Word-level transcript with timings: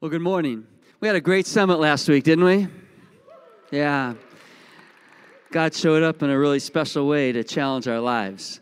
Well, 0.00 0.12
good 0.12 0.22
morning. 0.22 0.64
We 1.00 1.08
had 1.08 1.16
a 1.16 1.20
great 1.20 1.44
summit 1.44 1.80
last 1.80 2.08
week, 2.08 2.22
didn't 2.22 2.44
we? 2.44 2.68
Yeah. 3.72 4.14
God 5.50 5.74
showed 5.74 6.04
up 6.04 6.22
in 6.22 6.30
a 6.30 6.38
really 6.38 6.60
special 6.60 7.08
way 7.08 7.32
to 7.32 7.42
challenge 7.42 7.88
our 7.88 7.98
lives. 7.98 8.60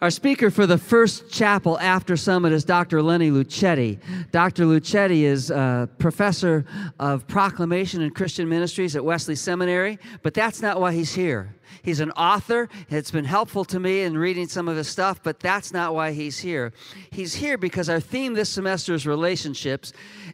Our 0.00 0.10
speaker 0.10 0.50
for 0.50 0.66
the 0.66 0.78
first 0.78 1.30
chapel 1.30 1.78
after 1.78 2.16
summit 2.16 2.52
is 2.52 2.64
Dr. 2.64 3.00
Lenny 3.00 3.30
Luchetti. 3.30 4.00
Dr. 4.32 4.64
Luchetti 4.64 5.22
is 5.22 5.52
a 5.52 5.88
professor 5.98 6.64
of 6.98 7.28
proclamation 7.28 8.02
and 8.02 8.12
Christian 8.12 8.48
ministries 8.48 8.96
at 8.96 9.04
Wesley 9.04 9.36
Seminary, 9.36 10.00
but 10.22 10.34
that's 10.34 10.60
not 10.60 10.80
why 10.80 10.90
he's 10.92 11.14
here. 11.14 11.54
He's 11.82 12.00
an 12.00 12.10
author. 12.12 12.68
It's 12.90 13.10
been 13.10 13.24
helpful 13.24 13.64
to 13.66 13.78
me 13.78 14.02
in 14.02 14.18
reading 14.18 14.48
some 14.48 14.68
of 14.68 14.76
his 14.76 14.88
stuff, 14.88 15.22
but 15.22 15.38
that's 15.40 15.72
not 15.72 15.94
why 15.94 16.12
he's 16.12 16.38
here. 16.38 16.72
He's 17.10 17.34
here 17.34 17.56
because 17.56 17.88
our 17.88 18.00
theme 18.00 18.34
this 18.34 18.48
semester 18.48 18.94
is 18.94 19.06
relationships. 19.06 19.92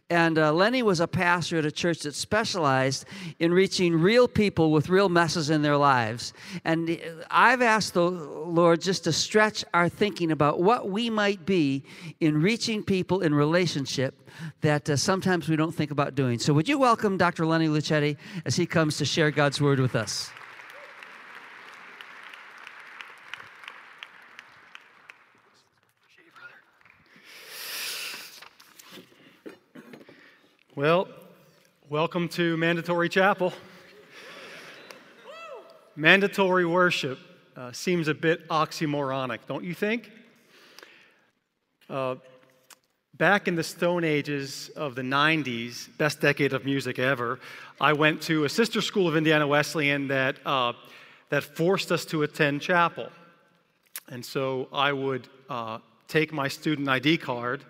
And 0.09 0.39
uh, 0.39 0.51
Lenny 0.51 0.81
was 0.81 0.99
a 0.99 1.07
pastor 1.07 1.57
at 1.57 1.65
a 1.65 1.71
church 1.71 1.99
that 1.99 2.15
specialized 2.15 3.05
in 3.37 3.53
reaching 3.53 3.95
real 3.95 4.27
people 4.27 4.71
with 4.71 4.89
real 4.89 5.07
messes 5.07 5.51
in 5.51 5.61
their 5.61 5.77
lives. 5.77 6.33
And 6.65 6.99
I've 7.29 7.61
asked 7.61 7.93
the 7.93 8.09
Lord 8.09 8.81
just 8.81 9.03
to 9.03 9.13
stretch 9.13 9.63
our 9.73 9.87
thinking 9.87 10.31
about 10.31 10.61
what 10.61 10.89
we 10.89 11.11
might 11.11 11.45
be 11.45 11.83
in 12.19 12.41
reaching 12.41 12.81
people 12.81 13.21
in 13.21 13.35
relationship 13.35 14.15
that 14.61 14.89
uh, 14.89 14.95
sometimes 14.95 15.47
we 15.47 15.55
don't 15.55 15.73
think 15.73 15.91
about 15.91 16.15
doing. 16.15 16.39
So, 16.39 16.53
would 16.53 16.67
you 16.67 16.79
welcome 16.79 17.17
Dr. 17.17 17.45
Lenny 17.45 17.67
Luchetti 17.67 18.17
as 18.45 18.55
he 18.55 18.65
comes 18.65 18.97
to 18.97 19.05
share 19.05 19.31
God's 19.31 19.61
word 19.61 19.79
with 19.79 19.95
us? 19.95 20.31
Well, 30.79 31.09
welcome 31.89 32.29
to 32.29 32.55
Mandatory 32.55 33.09
Chapel. 33.09 33.51
Mandatory 35.97 36.65
worship 36.65 37.19
uh, 37.57 37.73
seems 37.73 38.07
a 38.07 38.13
bit 38.13 38.47
oxymoronic, 38.47 39.39
don't 39.45 39.65
you 39.65 39.73
think? 39.73 40.09
Uh, 41.89 42.15
back 43.17 43.49
in 43.49 43.55
the 43.55 43.63
Stone 43.63 44.05
Ages 44.05 44.69
of 44.77 44.95
the 44.95 45.01
90s, 45.01 45.89
best 45.97 46.21
decade 46.21 46.53
of 46.53 46.63
music 46.63 46.97
ever, 46.97 47.41
I 47.81 47.91
went 47.91 48.21
to 48.21 48.45
a 48.45 48.49
sister 48.49 48.79
school 48.79 49.05
of 49.05 49.17
Indiana 49.17 49.45
Wesleyan 49.45 50.07
that, 50.07 50.37
uh, 50.45 50.71
that 51.27 51.43
forced 51.43 51.91
us 51.91 52.05
to 52.05 52.23
attend 52.23 52.61
chapel. 52.61 53.09
And 54.07 54.25
so 54.25 54.69
I 54.71 54.93
would 54.93 55.27
uh, 55.49 55.79
take 56.07 56.31
my 56.31 56.47
student 56.47 56.87
ID 56.87 57.17
card, 57.17 57.65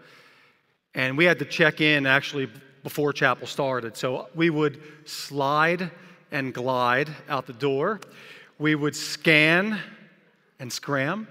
and 0.94 1.18
we 1.18 1.26
had 1.26 1.40
to 1.40 1.46
check 1.46 1.82
in 1.82 2.06
actually 2.06 2.52
before 2.84 3.14
chapel 3.14 3.48
started. 3.48 3.98
So 3.98 4.30
we 4.36 4.50
would 4.50 4.82
slide 5.06 5.92
and 6.32 6.54
glide 6.54 7.10
out 7.28 7.48
the 7.48 7.54
door. 7.54 8.00
We 8.58 8.76
would 8.76 8.96
scan 8.96 9.80
and 10.60 10.72
scram. 10.72 11.28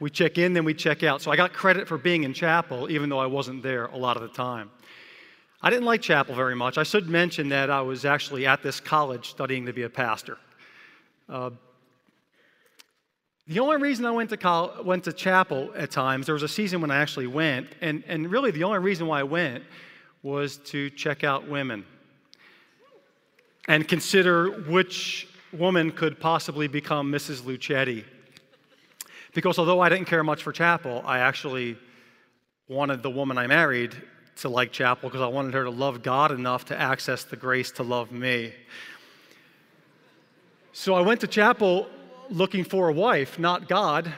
We 0.00 0.10
check 0.10 0.38
in, 0.38 0.52
then 0.52 0.64
we 0.64 0.74
check 0.74 1.02
out. 1.02 1.20
So 1.22 1.30
I 1.30 1.36
got 1.36 1.52
credit 1.52 1.88
for 1.88 1.98
being 1.98 2.22
in 2.22 2.32
chapel, 2.32 2.90
even 2.90 3.08
though 3.08 3.18
I 3.18 3.26
wasn't 3.26 3.62
there 3.62 3.86
a 3.86 3.96
lot 3.96 4.16
of 4.16 4.22
the 4.22 4.28
time. 4.28 4.70
I 5.60 5.70
didn't 5.70 5.86
like 5.86 6.00
chapel 6.00 6.36
very 6.36 6.54
much. 6.54 6.78
I 6.78 6.84
should 6.84 7.08
mention 7.08 7.48
that 7.48 7.68
I 7.68 7.80
was 7.80 8.04
actually 8.04 8.46
at 8.46 8.62
this 8.62 8.78
college 8.78 9.30
studying 9.30 9.66
to 9.66 9.72
be 9.72 9.82
a 9.82 9.90
pastor. 9.90 10.38
Uh, 11.28 11.50
the 13.48 13.58
only 13.58 13.78
reason 13.78 14.04
I 14.04 14.12
went 14.12 14.30
to, 14.30 14.72
went 14.84 15.04
to 15.04 15.12
chapel 15.12 15.72
at 15.74 15.90
times, 15.90 16.26
there 16.26 16.34
was 16.34 16.44
a 16.44 16.48
season 16.48 16.80
when 16.80 16.92
I 16.92 16.98
actually 16.98 17.26
went, 17.26 17.66
and, 17.80 18.04
and 18.06 18.30
really 18.30 18.52
the 18.52 18.62
only 18.62 18.78
reason 18.78 19.08
why 19.08 19.20
I 19.20 19.24
went 19.24 19.64
was 20.22 20.56
to 20.56 20.90
check 20.90 21.24
out 21.24 21.48
women 21.48 21.84
and 23.68 23.86
consider 23.86 24.50
which 24.62 25.28
woman 25.52 25.92
could 25.92 26.18
possibly 26.18 26.68
become 26.68 27.10
Mrs. 27.12 27.42
Luchetti. 27.42 28.04
Because 29.34 29.58
although 29.58 29.80
I 29.80 29.88
didn't 29.88 30.06
care 30.06 30.24
much 30.24 30.42
for 30.42 30.52
chapel, 30.52 31.02
I 31.04 31.18
actually 31.18 31.76
wanted 32.68 33.02
the 33.02 33.10
woman 33.10 33.38
I 33.38 33.46
married 33.46 33.94
to 34.36 34.48
like 34.48 34.72
chapel 34.72 35.08
because 35.08 35.22
I 35.22 35.26
wanted 35.26 35.54
her 35.54 35.64
to 35.64 35.70
love 35.70 36.02
God 36.02 36.32
enough 36.32 36.64
to 36.66 36.80
access 36.80 37.24
the 37.24 37.36
grace 37.36 37.70
to 37.72 37.82
love 37.82 38.12
me. 38.12 38.52
So 40.72 40.94
I 40.94 41.00
went 41.00 41.20
to 41.20 41.26
chapel 41.26 41.88
looking 42.30 42.64
for 42.64 42.88
a 42.88 42.92
wife, 42.92 43.38
not 43.38 43.68
God, 43.68 44.12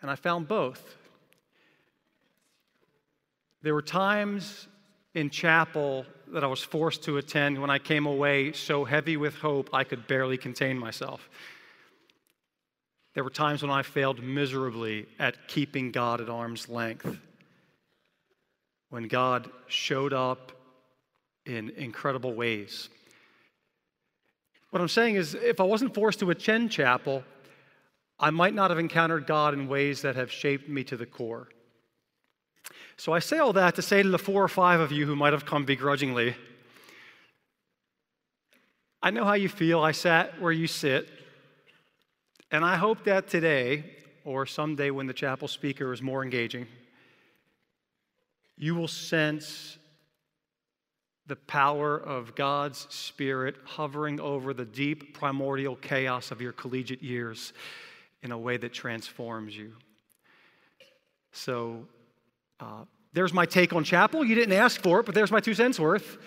and 0.00 0.10
I 0.10 0.14
found 0.14 0.46
both. 0.46 0.97
There 3.62 3.74
were 3.74 3.82
times 3.82 4.68
in 5.14 5.30
chapel 5.30 6.06
that 6.28 6.44
I 6.44 6.46
was 6.46 6.62
forced 6.62 7.02
to 7.04 7.16
attend 7.16 7.60
when 7.60 7.70
I 7.70 7.78
came 7.78 8.06
away 8.06 8.52
so 8.52 8.84
heavy 8.84 9.16
with 9.16 9.34
hope 9.36 9.70
I 9.72 9.84
could 9.84 10.06
barely 10.06 10.36
contain 10.36 10.78
myself. 10.78 11.28
There 13.14 13.24
were 13.24 13.30
times 13.30 13.62
when 13.62 13.70
I 13.70 13.82
failed 13.82 14.22
miserably 14.22 15.06
at 15.18 15.48
keeping 15.48 15.90
God 15.90 16.20
at 16.20 16.28
arm's 16.28 16.68
length. 16.68 17.18
When 18.90 19.08
God 19.08 19.50
showed 19.66 20.12
up 20.12 20.52
in 21.44 21.70
incredible 21.70 22.34
ways. 22.34 22.88
What 24.70 24.80
I'm 24.80 24.88
saying 24.88 25.16
is, 25.16 25.34
if 25.34 25.60
I 25.60 25.64
wasn't 25.64 25.94
forced 25.94 26.20
to 26.20 26.30
attend 26.30 26.70
chapel, 26.70 27.24
I 28.20 28.30
might 28.30 28.54
not 28.54 28.70
have 28.70 28.78
encountered 28.78 29.26
God 29.26 29.54
in 29.54 29.66
ways 29.66 30.02
that 30.02 30.14
have 30.14 30.30
shaped 30.30 30.68
me 30.68 30.84
to 30.84 30.96
the 30.96 31.06
core. 31.06 31.48
So 32.98 33.12
I 33.12 33.20
say 33.20 33.38
all 33.38 33.52
that 33.52 33.76
to 33.76 33.82
say 33.82 34.02
to 34.02 34.08
the 34.08 34.18
four 34.18 34.42
or 34.42 34.48
five 34.48 34.80
of 34.80 34.90
you 34.90 35.06
who 35.06 35.14
might 35.14 35.32
have 35.32 35.46
come 35.46 35.64
begrudgingly, 35.64 36.34
I 39.00 39.10
know 39.12 39.24
how 39.24 39.34
you 39.34 39.48
feel. 39.48 39.80
I 39.80 39.92
sat 39.92 40.40
where 40.40 40.50
you 40.50 40.66
sit. 40.66 41.08
And 42.50 42.64
I 42.64 42.74
hope 42.74 43.04
that 43.04 43.28
today, 43.28 43.84
or 44.24 44.46
someday 44.46 44.90
when 44.90 45.06
the 45.06 45.12
chapel 45.12 45.46
speaker 45.46 45.92
is 45.92 46.02
more 46.02 46.24
engaging, 46.24 46.66
you 48.56 48.74
will 48.74 48.88
sense 48.88 49.78
the 51.28 51.36
power 51.36 51.96
of 51.96 52.34
God's 52.34 52.88
Spirit 52.90 53.54
hovering 53.64 54.18
over 54.18 54.52
the 54.52 54.64
deep 54.64 55.14
primordial 55.14 55.76
chaos 55.76 56.32
of 56.32 56.40
your 56.40 56.52
collegiate 56.52 57.02
years 57.02 57.52
in 58.24 58.32
a 58.32 58.38
way 58.38 58.56
that 58.56 58.72
transforms 58.72 59.56
you. 59.56 59.74
So 61.30 61.86
uh, 62.60 62.84
there's 63.12 63.32
my 63.32 63.46
take 63.46 63.72
on 63.72 63.84
chapel. 63.84 64.24
You 64.24 64.34
didn't 64.34 64.54
ask 64.54 64.80
for 64.80 65.00
it, 65.00 65.06
but 65.06 65.14
there's 65.14 65.30
my 65.30 65.40
two 65.40 65.54
cents 65.54 65.78
worth. 65.78 66.18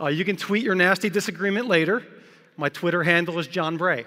Uh, 0.00 0.06
you 0.06 0.24
can 0.24 0.36
tweet 0.36 0.62
your 0.62 0.74
nasty 0.74 1.10
disagreement 1.10 1.66
later. 1.66 2.06
My 2.56 2.68
Twitter 2.68 3.02
handle 3.02 3.38
is 3.38 3.46
John 3.46 3.76
Bray. 3.76 4.06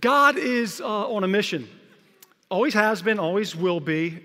God 0.00 0.36
is 0.36 0.80
uh, 0.80 1.08
on 1.12 1.22
a 1.22 1.28
mission. 1.28 1.68
Always 2.50 2.74
has 2.74 3.02
been, 3.02 3.18
always 3.20 3.54
will 3.54 3.78
be. 3.78 4.22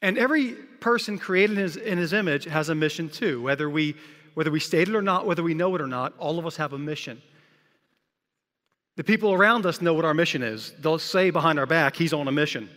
And 0.00 0.16
every 0.18 0.52
person 0.80 1.18
created 1.18 1.58
in 1.58 1.62
his, 1.62 1.76
in 1.76 1.98
his 1.98 2.12
image 2.12 2.44
has 2.46 2.70
a 2.70 2.74
mission 2.74 3.08
too. 3.08 3.42
Whether 3.42 3.68
we, 3.68 3.94
whether 4.34 4.50
we 4.50 4.60
state 4.60 4.88
it 4.88 4.94
or 4.94 5.02
not, 5.02 5.26
whether 5.26 5.42
we 5.42 5.54
know 5.54 5.74
it 5.74 5.80
or 5.80 5.86
not, 5.86 6.14
all 6.18 6.38
of 6.38 6.46
us 6.46 6.56
have 6.56 6.72
a 6.72 6.78
mission. 6.78 7.20
The 8.96 9.04
people 9.04 9.32
around 9.32 9.64
us 9.64 9.80
know 9.80 9.94
what 9.94 10.04
our 10.04 10.12
mission 10.12 10.42
is. 10.42 10.72
They'll 10.78 10.98
say 10.98 11.30
behind 11.30 11.58
our 11.58 11.66
back, 11.66 11.96
he's 11.96 12.12
on 12.12 12.28
a 12.28 12.32
mission 12.32 12.68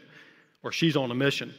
or 0.64 0.72
she's 0.72 0.96
on 0.96 1.12
a 1.12 1.16
mission. 1.16 1.54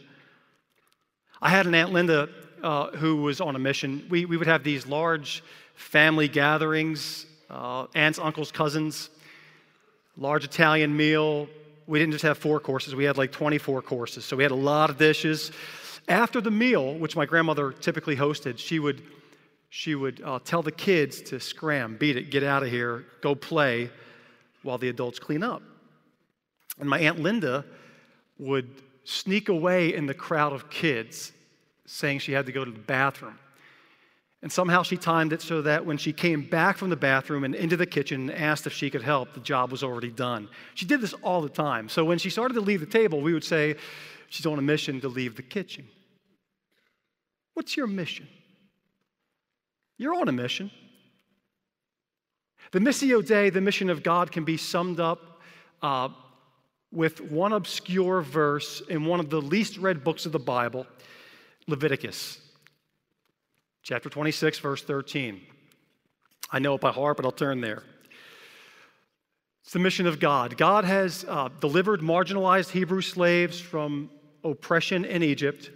I 1.41 1.51
had 1.51 1.67
an 1.67 1.75
Aunt 1.75 1.93
Linda 1.93 2.29
uh, 2.63 2.89
who 2.93 3.17
was 3.17 3.41
on 3.41 3.55
a 3.55 3.59
mission. 3.59 4.07
We, 4.09 4.25
we 4.25 4.39
would 4.39 4.47
have 4.47 4.65
these 4.65 4.87
large 4.87 5.45
family 5.75 6.27
gatherings, 6.27 7.27
uh, 7.51 7.87
aunts, 7.95 8.19
uncles, 8.19 8.51
cousins, 8.51 9.11
large 10.17 10.45
Italian 10.45 10.97
meal. 10.97 11.49
We 11.87 11.99
didn't 11.99 12.13
just 12.13 12.25
have 12.25 12.39
four 12.39 12.59
courses, 12.59 12.95
we 12.95 13.05
had 13.05 13.19
like 13.19 13.33
24 13.33 13.83
courses. 13.83 14.25
So 14.25 14.37
we 14.37 14.43
had 14.43 14.53
a 14.53 14.57
lot 14.57 14.89
of 14.89 14.97
dishes. 14.97 15.53
After 16.09 16.41
the 16.41 16.51
meal, 16.51 16.95
which 16.95 17.15
my 17.15 17.27
grandmother 17.27 17.73
typically 17.73 18.17
hosted, 18.17 18.59
she 18.59 18.79
would, 18.79 19.03
she 19.69 19.95
would 19.95 20.23
uh, 20.25 20.39
tell 20.45 20.63
the 20.63 20.73
kids 20.73 21.21
to 21.23 21.39
scram, 21.39 21.97
beat 21.97 22.17
it, 22.17 22.31
get 22.31 22.43
out 22.43 22.63
of 22.63 22.71
here, 22.71 23.05
go 23.21 23.35
play 23.35 23.91
while 24.67 24.79
the 24.79 24.89
adults 24.89 25.19
clean 25.19 25.43
up. 25.43 25.63
And 26.79 26.89
my 26.89 26.99
Aunt 26.99 27.21
Linda 27.21 27.65
would 28.39 28.83
sneak 29.05 29.49
away 29.49 29.95
in 29.95 30.07
the 30.07 30.15
crowd 30.15 30.53
of 30.53 30.69
kids, 30.69 31.33
saying 31.87 32.19
she 32.19 32.33
had 32.33 32.47
to 32.47 32.53
go 32.53 32.65
to 32.65 32.71
the 32.71 32.79
bathroom. 32.79 33.39
And 34.43 34.53
somehow 34.53 34.83
she 34.83 34.97
timed 34.97 35.33
it 35.33 35.41
so 35.41 35.63
that 35.63 35.87
when 35.87 35.97
she 35.97 36.13
came 36.13 36.43
back 36.43 36.77
from 36.77 36.91
the 36.91 36.97
bathroom 36.97 37.45
and 37.45 37.55
into 37.55 37.77
the 37.77 37.87
kitchen 37.87 38.29
and 38.29 38.39
asked 38.39 38.67
if 38.67 38.73
she 38.73 38.91
could 38.91 39.03
help, 39.03 39.33
the 39.33 39.41
job 39.41 39.71
was 39.71 39.83
already 39.83 40.11
done. 40.11 40.49
She 40.75 40.85
did 40.85 41.01
this 41.01 41.15
all 41.15 41.41
the 41.41 41.49
time. 41.49 41.89
So 41.89 42.05
when 42.05 42.19
she 42.19 42.29
started 42.29 42.55
to 42.55 42.61
leave 42.61 42.81
the 42.81 42.87
table, 42.87 43.23
we 43.23 43.33
would 43.33 43.45
say, 43.45 43.77
She's 44.29 44.47
on 44.47 44.59
a 44.59 44.63
mission 44.63 45.01
to 45.03 45.09
leave 45.09 45.37
the 45.37 45.43
kitchen. 45.43 45.87
What's 47.55 47.77
your 47.77 47.87
mission? 47.87 48.29
You're 49.99 50.15
on 50.15 50.29
a 50.29 50.33
mission. 50.33 50.71
The 52.73 52.81
Missio 52.81 53.25
Dei, 53.25 53.51
the 53.51 53.61
mission 53.61 53.91
of 53.91 54.03
God, 54.03 54.33
can 54.33 54.45
be 54.45 54.57
summed 54.57 55.01
up 55.01 55.41
uh, 55.83 56.09
with 56.93 57.21
one 57.21 57.53
obscure 57.53 58.23
verse 58.23 58.81
in 58.89 59.05
one 59.05 59.21
of 59.21 59.31
the 59.31 59.41
least 59.41 59.77
read 59.79 60.03
books 60.03 60.27
of 60.27 60.33
the 60.33 60.39
Bible, 60.39 60.87
Leviticus, 61.67 62.41
chapter 63.83 64.09
26, 64.09 64.59
verse 64.59 64.83
13. 64.83 65.41
I 66.51 66.59
know 66.59 66.75
it 66.75 66.81
by 66.81 66.93
heart, 66.93 67.17
but 67.17 67.27
I'll 67.27 67.33
turn 67.33 67.61
there. 67.61 67.83
It's 69.63 69.73
the 69.73 69.79
mission 69.81 70.07
of 70.07 70.21
God. 70.21 70.57
God 70.57 70.85
has 70.85 71.25
uh, 71.29 71.49
delivered 71.61 72.01
marginalized 72.01 72.71
Hebrew 72.71 73.03
slaves 73.03 73.59
from 73.59 74.11
oppression 74.45 75.05
in 75.05 75.23
Egypt. 75.23 75.71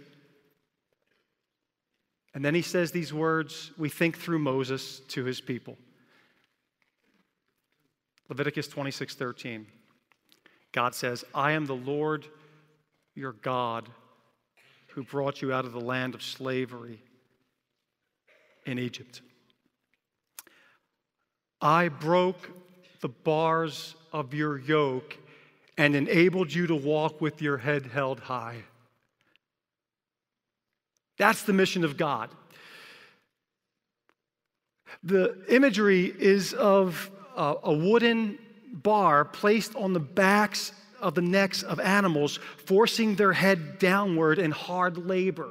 And 2.33 2.43
then 2.43 2.55
he 2.55 2.61
says 2.61 2.91
these 2.91 3.13
words 3.13 3.71
we 3.77 3.89
think 3.89 4.17
through 4.17 4.39
Moses 4.39 5.01
to 5.09 5.25
his 5.25 5.41
people. 5.41 5.77
Leviticus 8.31 8.69
26 8.69 9.15
13. 9.15 9.67
God 10.71 10.95
says, 10.95 11.25
I 11.35 11.51
am 11.51 11.65
the 11.65 11.75
Lord 11.75 12.25
your 13.13 13.33
God 13.33 13.89
who 14.87 15.03
brought 15.03 15.41
you 15.41 15.51
out 15.51 15.65
of 15.65 15.73
the 15.73 15.81
land 15.81 16.15
of 16.15 16.23
slavery 16.23 17.03
in 18.65 18.79
Egypt. 18.79 19.21
I 21.59 21.89
broke 21.89 22.49
the 23.01 23.09
bars 23.09 23.95
of 24.13 24.33
your 24.33 24.57
yoke 24.57 25.17
and 25.77 25.93
enabled 25.93 26.53
you 26.53 26.67
to 26.67 26.75
walk 26.75 27.19
with 27.19 27.41
your 27.41 27.57
head 27.57 27.87
held 27.87 28.21
high. 28.21 28.63
That's 31.17 31.43
the 31.43 31.51
mission 31.51 31.83
of 31.83 31.97
God. 31.97 32.29
The 35.03 35.35
imagery 35.49 36.05
is 36.05 36.53
of 36.53 37.11
a 37.63 37.73
wooden 37.73 38.37
bar 38.71 39.25
placed 39.25 39.75
on 39.75 39.93
the 39.93 39.99
backs 39.99 40.73
of 40.99 41.15
the 41.15 41.21
necks 41.21 41.63
of 41.63 41.79
animals, 41.79 42.39
forcing 42.65 43.15
their 43.15 43.33
head 43.33 43.79
downward 43.79 44.39
in 44.39 44.51
hard 44.51 44.97
labor. 44.97 45.49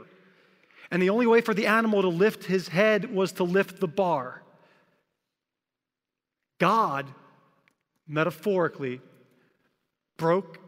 And 0.90 1.02
the 1.02 1.10
only 1.10 1.26
way 1.26 1.40
for 1.40 1.54
the 1.54 1.66
animal 1.66 2.02
to 2.02 2.08
lift 2.08 2.44
his 2.44 2.68
head 2.68 3.12
was 3.14 3.32
to 3.32 3.44
lift 3.44 3.80
the 3.80 3.88
bar. 3.88 4.42
God, 6.58 7.06
metaphorically, 8.06 9.00
broke 10.16 10.58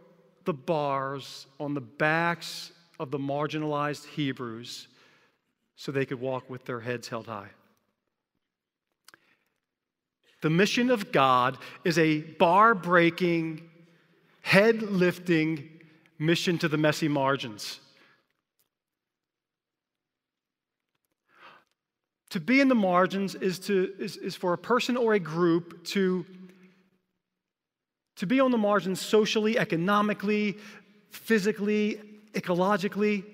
the 0.44 0.54
bars 0.54 1.46
on 1.60 1.74
the 1.74 1.80
backs 1.80 2.72
of 2.98 3.10
the 3.10 3.18
marginalized 3.18 4.06
Hebrews 4.06 4.88
so 5.76 5.92
they 5.92 6.06
could 6.06 6.20
walk 6.20 6.48
with 6.48 6.64
their 6.64 6.80
heads 6.80 7.08
held 7.08 7.26
high. 7.26 7.50
The 10.42 10.50
mission 10.50 10.90
of 10.90 11.12
God 11.12 11.56
is 11.84 11.98
a 11.98 12.20
bar 12.20 12.74
breaking, 12.74 13.70
head 14.42 14.82
lifting 14.82 15.68
mission 16.18 16.58
to 16.58 16.68
the 16.68 16.76
messy 16.76 17.08
margins. 17.08 17.80
To 22.30 22.40
be 22.40 22.60
in 22.60 22.68
the 22.68 22.74
margins 22.74 23.34
is, 23.34 23.58
to, 23.60 23.92
is, 23.98 24.16
is 24.16 24.34
for 24.34 24.52
a 24.52 24.58
person 24.58 24.96
or 24.96 25.14
a 25.14 25.20
group 25.20 25.84
to, 25.88 26.24
to 28.16 28.26
be 28.26 28.40
on 28.40 28.50
the 28.50 28.58
margins 28.58 29.00
socially, 29.00 29.58
economically, 29.58 30.56
physically, 31.10 32.00
ecologically, 32.32 33.24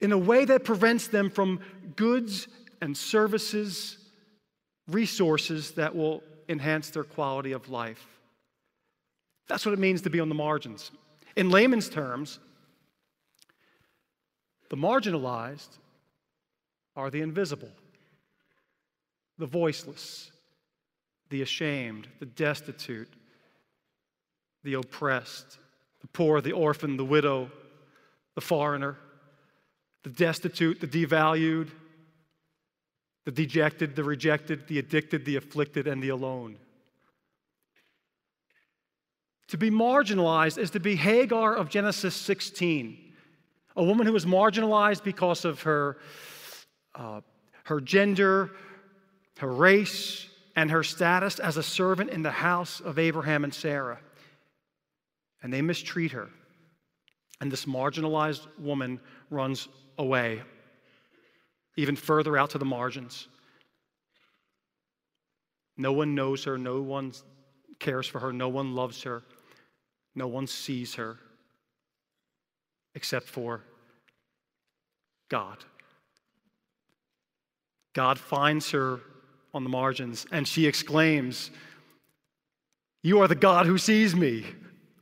in 0.00 0.12
a 0.12 0.18
way 0.18 0.44
that 0.44 0.64
prevents 0.64 1.08
them 1.08 1.30
from 1.30 1.60
goods 1.96 2.46
and 2.82 2.96
services, 2.96 3.96
resources 4.90 5.72
that 5.72 5.94
will 5.94 6.22
enhance 6.48 6.90
their 6.90 7.04
quality 7.04 7.52
of 7.52 7.68
life. 7.68 8.06
That's 9.48 9.64
what 9.66 9.72
it 9.72 9.78
means 9.78 10.02
to 10.02 10.10
be 10.10 10.20
on 10.20 10.28
the 10.28 10.34
margins. 10.34 10.90
In 11.36 11.50
layman's 11.50 11.88
terms, 11.88 12.38
the 14.68 14.76
marginalized 14.76 15.78
are 16.96 17.10
the 17.10 17.20
invisible, 17.20 17.70
the 19.38 19.46
voiceless, 19.46 20.30
the 21.30 21.42
ashamed, 21.42 22.08
the 22.18 22.26
destitute, 22.26 23.12
the 24.62 24.74
oppressed, 24.74 25.58
the 26.00 26.08
poor, 26.08 26.40
the 26.40 26.52
orphan, 26.52 26.96
the 26.96 27.04
widow, 27.04 27.50
the 28.34 28.40
foreigner, 28.40 28.96
the 30.02 30.10
destitute, 30.10 30.80
the 30.80 30.86
devalued, 30.86 31.70
the 33.24 33.32
dejected, 33.32 33.96
the 33.96 34.04
rejected, 34.04 34.66
the 34.68 34.78
addicted, 34.78 35.24
the 35.24 35.36
afflicted, 35.36 35.86
and 35.86 36.02
the 36.02 36.08
alone. 36.08 36.56
To 39.48 39.58
be 39.58 39.70
marginalized 39.70 40.58
is 40.58 40.70
to 40.70 40.80
be 40.80 40.96
Hagar 40.96 41.56
of 41.56 41.68
Genesis 41.68 42.14
16, 42.14 43.12
a 43.76 43.84
woman 43.84 44.06
who 44.06 44.12
was 44.12 44.24
marginalized 44.24 45.02
because 45.02 45.44
of 45.44 45.62
her 45.62 45.98
uh, 46.94 47.20
her 47.64 47.80
gender, 47.80 48.50
her 49.38 49.52
race, 49.52 50.26
and 50.56 50.70
her 50.70 50.82
status 50.82 51.38
as 51.38 51.56
a 51.56 51.62
servant 51.62 52.10
in 52.10 52.22
the 52.22 52.30
house 52.30 52.80
of 52.80 52.98
Abraham 52.98 53.44
and 53.44 53.54
Sarah. 53.54 54.00
And 55.42 55.52
they 55.52 55.62
mistreat 55.62 56.10
her. 56.12 56.28
And 57.40 57.50
this 57.50 57.64
marginalized 57.64 58.46
woman 58.58 59.00
runs 59.30 59.68
away, 59.98 60.42
even 61.76 61.96
further 61.96 62.36
out 62.36 62.50
to 62.50 62.58
the 62.58 62.64
margins. 62.64 63.28
No 65.76 65.92
one 65.92 66.14
knows 66.14 66.44
her, 66.44 66.58
no 66.58 66.80
one 66.82 67.12
cares 67.78 68.06
for 68.06 68.18
her, 68.20 68.32
no 68.32 68.48
one 68.48 68.74
loves 68.74 69.02
her, 69.02 69.22
no 70.14 70.26
one 70.26 70.46
sees 70.46 70.94
her 70.94 71.18
except 72.94 73.28
for 73.28 73.62
God. 75.30 75.64
God 77.94 78.18
finds 78.18 78.70
her 78.72 79.00
on 79.54 79.64
the 79.64 79.70
margins 79.70 80.26
and 80.30 80.46
she 80.46 80.66
exclaims, 80.66 81.50
You 83.02 83.20
are 83.20 83.28
the 83.28 83.34
God 83.34 83.66
who 83.66 83.78
sees 83.78 84.14
me 84.14 84.44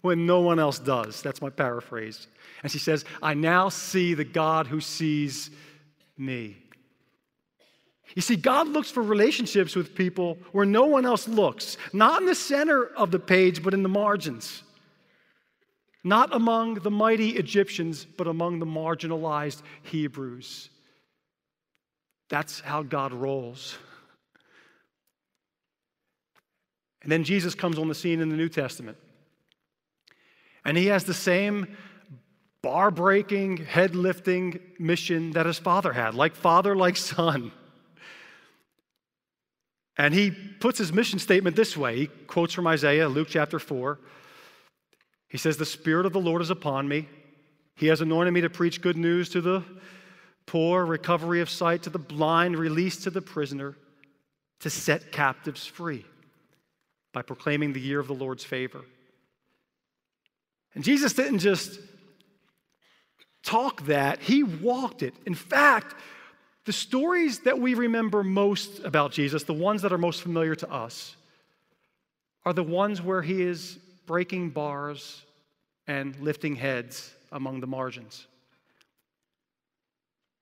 when 0.03 0.27
no 0.27 0.41
one 0.41 0.59
else 0.59 0.79
does. 0.79 1.21
That's 1.23 1.43
my 1.43 1.51
paraphrase. 1.51 2.29
And 2.63 2.71
she 2.71 2.79
says, 2.79 3.05
I 3.23 3.35
now 3.35 3.69
see 3.69 4.15
the 4.15 4.25
God 4.25 4.67
who 4.67 4.81
sees 4.81 5.51
me. 6.19 6.57
You 8.15 8.23
see, 8.23 8.37
God 8.37 8.69
looks 8.69 8.91
for 8.91 9.03
relationships 9.03 9.77
with 9.77 9.95
people 9.95 10.39
where 10.53 10.65
no 10.65 10.87
one 10.87 11.05
else 11.05 11.29
looks, 11.29 11.77
not 11.93 12.23
in 12.23 12.27
the 12.27 12.35
center 12.35 12.87
of 12.87 13.11
the 13.11 13.19
page, 13.19 13.63
but 13.63 13.75
in 13.75 13.83
the 13.83 13.89
margins. 13.89 14.63
Not 16.03 16.35
among 16.35 16.75
the 16.75 16.91
mighty 16.91 17.31
Egyptians, 17.31 18.05
but 18.05 18.27
among 18.27 18.61
the 18.61 18.67
marginalized 18.67 19.63
Hebrews. 19.83 20.71
That's 22.31 22.61
how 22.61 22.83
God 22.83 23.13
rolls. 23.13 23.77
And 27.03 27.13
then 27.13 27.25
Jesus 27.25 27.55
comes 27.55 27.79
on 27.79 27.89
the 27.89 27.95
scene 27.95 28.21
in 28.21 28.29
the 28.29 28.37
New 28.37 28.49
Testament. 28.49 28.97
And 30.65 30.77
he 30.77 30.87
has 30.87 31.05
the 31.05 31.15
same 31.15 31.77
bar 32.63 32.91
breaking, 32.91 33.59
head 33.59 33.95
lifting 33.95 34.61
mission 34.79 35.33
that 35.33 35.47
his 35.47 35.59
father 35.59 35.93
had, 35.93 36.15
like 36.15 36.35
father, 36.35 36.75
like 36.75 36.97
son. 36.97 37.53
And 39.97 40.15
he 40.15 40.31
puts 40.31 40.79
his 40.79 40.93
mission 40.93 41.19
statement 41.19 41.57
this 41.57 41.77
way. 41.77 41.97
He 41.97 42.07
quotes 42.07 42.55
from 42.55 42.67
Isaiah, 42.67 43.09
Luke 43.09 43.29
chapter 43.31 43.59
4. 43.59 43.99
He 45.29 45.39
says, 45.39 45.57
The 45.57 45.67
Spirit 45.67 46.07
of 46.07 46.13
the 46.13 46.21
Lord 46.21 46.41
is 46.41 46.51
upon 46.51 46.89
me. 46.89 47.09
He 47.77 47.89
has 47.89 48.01
anointed 48.01 48.33
me 48.33 48.41
to 48.41 48.51
preach 48.51 48.81
good 48.81 48.97
news 48.97 49.29
to 49.31 49.41
the 49.41 49.65
poor, 50.47 50.85
recovery 50.85 51.41
of 51.41 51.51
sight 51.51 51.83
to 51.83 51.91
the 51.91 51.99
blind, 51.99 52.57
release 52.57 52.97
to 53.05 53.11
the 53.11 53.21
prisoner, 53.21 53.77
to 54.61 54.71
set 54.71 55.13
captives 55.13 55.67
free 55.67 56.05
by 57.13 57.23
proclaiming 57.23 57.73
the 57.73 57.81
year 57.81 58.01
of 58.01 58.09
the 58.09 58.15
Lord's 58.15 58.45
favor. 58.45 58.85
And 60.75 60.83
Jesus 60.83 61.13
didn't 61.13 61.41
just 61.41 61.79
talk 63.49 63.87
that, 63.87 64.21
he 64.21 64.43
walked 64.43 65.03
it. 65.03 65.15
In 65.25 65.35
fact, 65.35 65.95
the 66.67 66.73
stories 66.73 67.41
that 67.41 67.59
we 67.59 67.73
remember 67.73 68.23
most 68.23 68.81
about 68.85 69.11
Jesus, 69.11 69.45
the 69.45 69.55
ones 69.55 69.81
that 69.83 69.93
are 69.93 69.99
most 69.99 70.21
familiar 70.21 70.55
to 70.55 70.71
us, 70.71 71.17
are 72.45 72.53
the 72.53 72.63
ones 72.63 73.01
where 73.01 73.23
he 73.23 73.41
is 73.41 73.79
breaking 74.07 74.51
bars 74.51 75.23
and 75.87 76.15
lifting 76.21 76.57
heads 76.57 77.11
among 77.33 77.61
the 77.61 77.67
margins. 77.67 78.27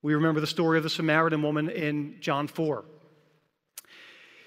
We 0.03 0.15
remember 0.15 0.41
the 0.41 0.47
story 0.47 0.77
of 0.77 0.83
the 0.83 0.91
Samaritan 0.91 1.43
woman 1.43 1.71
in 1.71 2.17
John 2.21 2.49
4. 2.49 2.85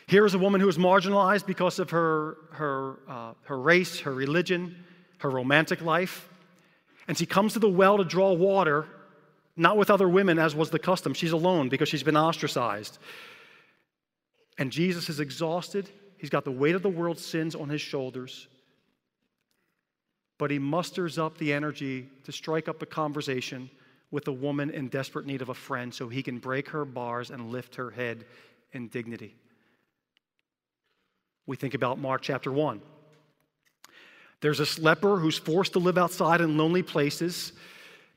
Here 0.07 0.25
is 0.25 0.33
a 0.33 0.39
woman 0.39 0.59
who 0.59 0.67
is 0.67 0.77
marginalized 0.77 1.45
because 1.45 1.79
of 1.79 1.91
her, 1.91 2.35
her, 2.51 2.95
uh, 3.07 3.33
her 3.43 3.59
race, 3.59 4.01
her 4.01 4.13
religion, 4.13 4.83
her 5.19 5.29
romantic 5.29 5.81
life. 5.81 6.28
And 7.09 7.17
she 7.17 7.25
comes 7.25 7.53
to 7.53 7.59
the 7.59 7.67
well 7.67 7.97
to 7.97 8.05
draw 8.05 8.31
water, 8.31 8.85
not 9.57 9.75
with 9.75 9.89
other 9.89 10.07
women 10.07 10.39
as 10.39 10.55
was 10.55 10.69
the 10.69 10.79
custom. 10.79 11.13
She's 11.13 11.33
alone 11.33 11.67
because 11.67 11.89
she's 11.89 12.03
been 12.03 12.15
ostracized. 12.15 12.99
And 14.59 14.71
Jesus 14.71 15.09
is 15.09 15.19
exhausted. 15.19 15.89
He's 16.19 16.29
got 16.29 16.45
the 16.45 16.51
weight 16.51 16.75
of 16.75 16.83
the 16.83 16.89
world's 16.89 17.25
sins 17.25 17.55
on 17.55 17.67
his 17.67 17.81
shoulders. 17.81 18.47
but 20.39 20.49
he 20.49 20.57
musters 20.57 21.19
up 21.19 21.37
the 21.37 21.53
energy 21.53 22.09
to 22.23 22.31
strike 22.31 22.67
up 22.67 22.81
a 22.81 22.85
conversation 22.85 23.69
with 24.09 24.27
a 24.27 24.31
woman 24.31 24.71
in 24.71 24.87
desperate 24.87 25.27
need 25.27 25.41
of 25.41 25.49
a 25.49 25.53
friend 25.53 25.93
so 25.93 26.07
he 26.07 26.23
can 26.23 26.39
break 26.39 26.69
her 26.69 26.85
bars 26.85 27.29
and 27.29 27.51
lift 27.51 27.75
her 27.75 27.91
head 27.91 28.25
in 28.71 28.87
dignity. 28.87 29.35
We 31.45 31.57
think 31.57 31.73
about 31.73 31.99
Mark 31.99 32.21
chapter 32.21 32.51
1. 32.51 32.81
There's 34.41 34.57
this 34.57 34.79
leper 34.79 35.17
who's 35.17 35.37
forced 35.37 35.73
to 35.73 35.79
live 35.79 35.97
outside 35.97 36.41
in 36.41 36.57
lonely 36.57 36.83
places 36.83 37.51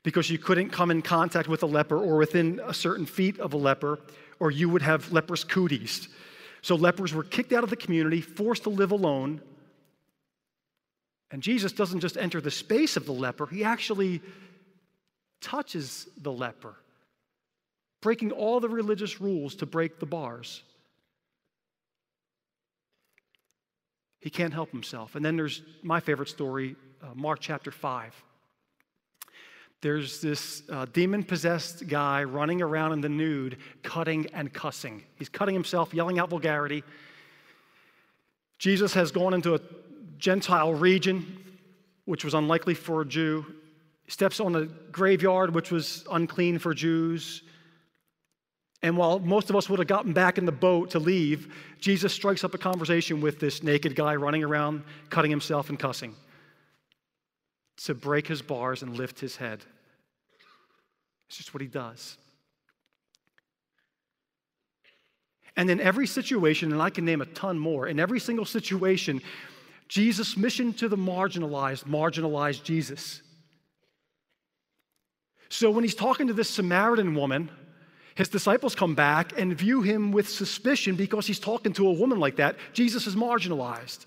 because 0.03 0.29
you 0.29 0.37
couldn't 0.37 0.69
come 0.69 0.91
in 0.91 1.01
contact 1.01 1.47
with 1.47 1.63
a 1.63 1.65
leper 1.65 1.97
or 1.97 2.17
within 2.17 2.61
a 2.65 2.73
certain 2.73 3.05
feet 3.05 3.39
of 3.39 3.53
a 3.53 3.57
leper, 3.57 3.99
or 4.39 4.51
you 4.51 4.69
would 4.69 4.81
have 4.81 5.11
leprous 5.11 5.43
cooties. 5.43 6.09
So 6.61 6.75
lepers 6.75 7.13
were 7.13 7.23
kicked 7.23 7.51
out 7.53 7.63
of 7.63 7.69
the 7.69 7.75
community, 7.75 8.21
forced 8.21 8.63
to 8.63 8.69
live 8.69 8.91
alone. 8.91 9.41
And 11.31 11.41
Jesus 11.41 11.71
doesn't 11.71 12.01
just 12.01 12.17
enter 12.17 12.39
the 12.39 12.51
space 12.51 12.95
of 12.95 13.05
the 13.05 13.13
leper, 13.13 13.47
he 13.47 13.63
actually 13.63 14.21
touches 15.41 16.07
the 16.21 16.31
leper, 16.31 16.75
breaking 18.01 18.31
all 18.31 18.61
the 18.61 18.69
religious 18.69 19.19
rules 19.19 19.55
to 19.55 19.65
break 19.65 19.99
the 19.99 20.05
bars. 20.05 20.63
He 24.23 24.29
can't 24.29 24.53
help 24.53 24.71
himself. 24.71 25.15
And 25.15 25.25
then 25.25 25.35
there's 25.35 25.61
my 25.81 25.99
favorite 25.99 26.29
story, 26.29 26.77
uh, 27.03 27.07
Mark 27.13 27.39
chapter 27.41 27.71
5. 27.71 28.23
There's 29.81 30.21
this 30.21 30.63
uh, 30.69 30.85
demon 30.93 31.25
possessed 31.25 31.89
guy 31.89 32.23
running 32.23 32.61
around 32.61 32.93
in 32.93 33.01
the 33.01 33.09
nude, 33.09 33.57
cutting 33.83 34.27
and 34.33 34.53
cussing. 34.53 35.03
He's 35.17 35.27
cutting 35.27 35.53
himself, 35.53 35.93
yelling 35.93 36.19
out 36.19 36.29
vulgarity. 36.29 36.85
Jesus 38.59 38.93
has 38.93 39.11
gone 39.11 39.33
into 39.33 39.55
a 39.55 39.59
Gentile 40.17 40.73
region, 40.73 41.43
which 42.05 42.23
was 42.23 42.33
unlikely 42.33 42.75
for 42.75 43.01
a 43.01 43.05
Jew 43.05 43.45
steps 44.07 44.39
on 44.39 44.55
a 44.55 44.65
graveyard, 44.65 45.53
which 45.53 45.69
was 45.69 46.05
unclean 46.11 46.59
for 46.59 46.73
Jews. 46.73 47.43
And 48.83 48.97
while 48.97 49.17
most 49.19 49.49
of 49.49 49.55
us 49.55 49.69
would 49.69 49.79
have 49.79 49.87
gotten 49.87 50.11
back 50.11 50.37
in 50.37 50.45
the 50.45 50.51
boat 50.51 50.91
to 50.91 50.99
leave, 50.99 51.55
Jesus 51.79 52.13
strikes 52.13 52.43
up 52.43 52.53
a 52.53 52.57
conversation 52.57 53.21
with 53.21 53.39
this 53.39 53.63
naked 53.63 53.95
guy 53.95 54.15
running 54.15 54.43
around, 54.43 54.83
cutting 55.09 55.31
himself 55.31 55.69
and 55.69 55.79
cussing 55.79 56.13
to 57.77 57.95
break 57.95 58.27
his 58.27 58.41
bars 58.41 58.83
and 58.83 58.97
lift 58.97 59.21
his 59.21 59.37
head. 59.37 59.63
It's 61.27 61.37
just 61.37 61.53
what 61.53 61.61
he 61.61 61.67
does. 61.67 62.17
And 65.55 65.69
in 65.69 65.79
every 65.79 66.05
situation, 66.05 66.73
and 66.73 66.81
I 66.81 66.89
can 66.89 67.05
name 67.05 67.21
a 67.21 67.25
ton 67.25 67.57
more, 67.57 67.87
in 67.87 67.99
every 67.99 68.19
single 68.19 68.45
situation, 68.45 69.21
Jesus' 69.87 70.35
mission 70.35 70.73
to 70.73 70.89
the 70.89 70.97
marginalized 70.97 71.85
marginalized 71.85 72.63
Jesus. 72.63 73.21
So 75.49 75.71
when 75.71 75.83
he's 75.83 75.95
talking 75.95 76.27
to 76.27 76.33
this 76.33 76.49
Samaritan 76.49 77.15
woman, 77.15 77.49
his 78.15 78.29
disciples 78.29 78.75
come 78.75 78.93
back 78.95 79.37
and 79.37 79.57
view 79.57 79.81
him 79.81 80.11
with 80.11 80.29
suspicion 80.29 80.95
because 80.95 81.25
he's 81.25 81.39
talking 81.39 81.73
to 81.73 81.87
a 81.87 81.93
woman 81.93 82.19
like 82.19 82.35
that. 82.35 82.57
Jesus 82.73 83.07
is 83.07 83.15
marginalized. 83.15 84.05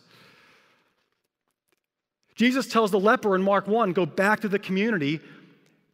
Jesus 2.37 2.67
tells 2.67 2.91
the 2.91 3.01
leper 3.01 3.35
in 3.35 3.43
Mark 3.43 3.67
1 3.67 3.93
go 3.93 4.07
back 4.07 4.41
to 4.41 4.49
the 4.49 4.59
community, 4.59 5.21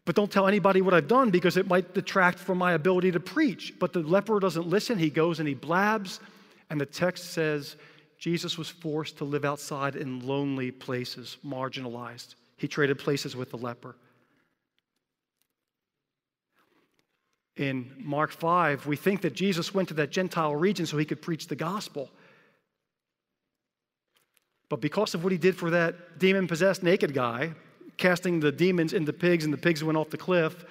but 0.05 0.17
don't 0.17 0.31
tell 0.31 0.49
anybody 0.49 0.83
what 0.83 0.93
I've 0.93 1.09
done 1.09 1.31
because 1.31 1.57
it 1.57 1.69
might 1.69 1.95
detract 1.95 2.39
from 2.39 2.59
my 2.59 2.73
ability 2.73 3.13
to 3.13 3.21
preach. 3.21 3.75
But 3.79 3.93
the 3.93 4.01
leper 4.01 4.41
doesn't 4.41 4.67
listen. 4.67 4.99
He 4.99 5.09
goes 5.09 5.39
and 5.39 5.49
he 5.49 5.55
blabs. 5.55 6.21
And 6.69 6.81
the 6.81 6.87
text 6.87 7.33
says 7.33 7.77
Jesus 8.19 8.59
was 8.59 8.69
forced 8.69 9.19
to 9.19 9.25
live 9.25 9.45
outside 9.45 9.95
in 9.95 10.27
lonely 10.27 10.71
places, 10.71 11.39
marginalized. 11.47 12.35
He 12.57 12.69
traded 12.69 12.99
places 12.99 13.37
with 13.37 13.51
the 13.51 13.59
leper. 13.59 13.95
In 17.57 17.93
Mark 17.99 18.31
5, 18.31 18.87
we 18.87 18.97
think 18.97 19.21
that 19.23 19.35
Jesus 19.35 19.75
went 19.75 19.89
to 19.89 19.95
that 19.95 20.11
Gentile 20.11 20.57
region 20.57 20.87
so 20.87 20.97
he 20.97 21.05
could 21.05 21.21
preach 21.21 21.49
the 21.49 21.57
gospel. 21.57 22.11
But 24.69 24.81
because 24.81 25.15
of 25.15 25.23
what 25.23 25.33
he 25.33 25.39
did 25.39 25.55
for 25.57 25.71
that 25.71 26.19
demon 26.19 26.49
possessed 26.49 26.83
naked 26.83 27.13
guy, 27.13 27.53
casting 27.99 28.41
the 28.41 28.51
demons 28.51 28.95
into 28.95 29.13
pigs 29.13 29.45
and 29.45 29.53
the 29.53 29.59
pigs 29.59 29.85
went 29.85 29.99
off 29.99 30.09
the 30.09 30.17
cliff, 30.17 30.65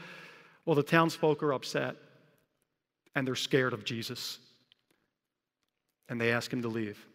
well, 0.65 0.75
the 0.75 0.83
townsfolk 0.83 1.43
are 1.43 1.53
upset 1.53 1.95
and 3.13 3.27
they're 3.27 3.35
scared 3.35 3.73
of 3.73 3.85
Jesus. 3.85 4.39
And 6.09 6.19
they 6.19 6.31
ask 6.31 6.51
him 6.51 6.63
to 6.63 6.67
leave. 6.67 7.05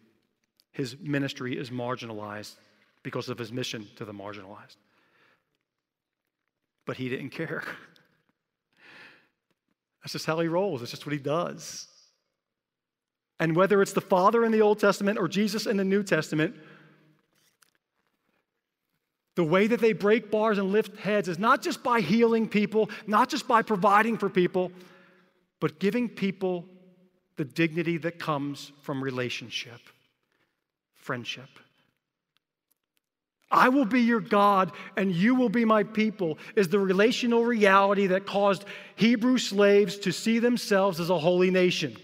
His 0.71 0.97
ministry 0.97 1.57
is 1.57 1.71
marginalized 1.71 2.55
because 3.03 3.29
of 3.29 3.37
his 3.37 3.51
mission 3.51 3.87
to 3.97 4.05
the 4.05 4.13
marginalized. 4.13 4.77
But 6.85 6.97
he 6.97 7.09
didn't 7.09 7.31
care. 7.31 7.63
That's 10.07 10.13
just 10.13 10.25
how 10.25 10.39
he 10.39 10.47
rolls, 10.47 10.81
it's 10.81 10.91
just 10.91 11.05
what 11.05 11.11
he 11.11 11.19
does. 11.19 11.85
And 13.41 13.57
whether 13.57 13.81
it's 13.81 13.91
the 13.91 13.99
Father 13.99 14.45
in 14.45 14.53
the 14.53 14.61
Old 14.61 14.79
Testament 14.79 15.19
or 15.19 15.27
Jesus 15.27 15.65
in 15.65 15.75
the 15.75 15.83
New 15.83 16.01
Testament, 16.01 16.55
the 19.35 19.43
way 19.43 19.67
that 19.67 19.81
they 19.81 19.91
break 19.91 20.31
bars 20.31 20.59
and 20.59 20.71
lift 20.71 20.95
heads 20.95 21.27
is 21.27 21.37
not 21.37 21.61
just 21.61 21.83
by 21.83 21.99
healing 21.99 22.47
people, 22.47 22.89
not 23.05 23.27
just 23.27 23.49
by 23.49 23.61
providing 23.61 24.17
for 24.17 24.29
people, 24.29 24.71
but 25.59 25.77
giving 25.77 26.07
people 26.07 26.63
the 27.35 27.43
dignity 27.43 27.97
that 27.97 28.17
comes 28.17 28.71
from 28.83 29.03
relationship, 29.03 29.81
friendship. 30.95 31.49
I 33.49 33.69
will 33.69 33.85
be 33.85 34.01
your 34.01 34.19
God 34.19 34.71
and 34.97 35.11
you 35.11 35.35
will 35.35 35.49
be 35.49 35.63
my 35.63 35.83
people 35.83 36.37
is 36.55 36.67
the 36.67 36.79
relational 36.79 37.45
reality 37.45 38.07
that 38.07 38.25
caused 38.25 38.65
Hebrew 38.95 39.37
slaves 39.37 39.97
to 39.99 40.11
see 40.11 40.39
themselves 40.39 40.99
as 40.99 41.09
a 41.09 41.17
holy 41.17 41.49
nation. 41.49 41.95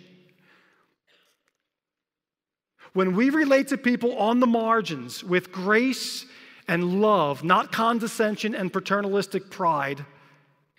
When 2.94 3.16
we 3.16 3.30
relate 3.30 3.70
to 3.70 3.78
people 3.78 4.18
on 4.18 4.40
the 4.40 4.48
margins 4.48 5.24
with 5.24 5.52
grace 5.52 6.26
and 6.68 7.02
love, 7.02 7.44
not 7.44 7.72
condescension 7.72 8.56
and 8.56 8.72
paternalistic 8.72 9.50
pride, 9.50 10.06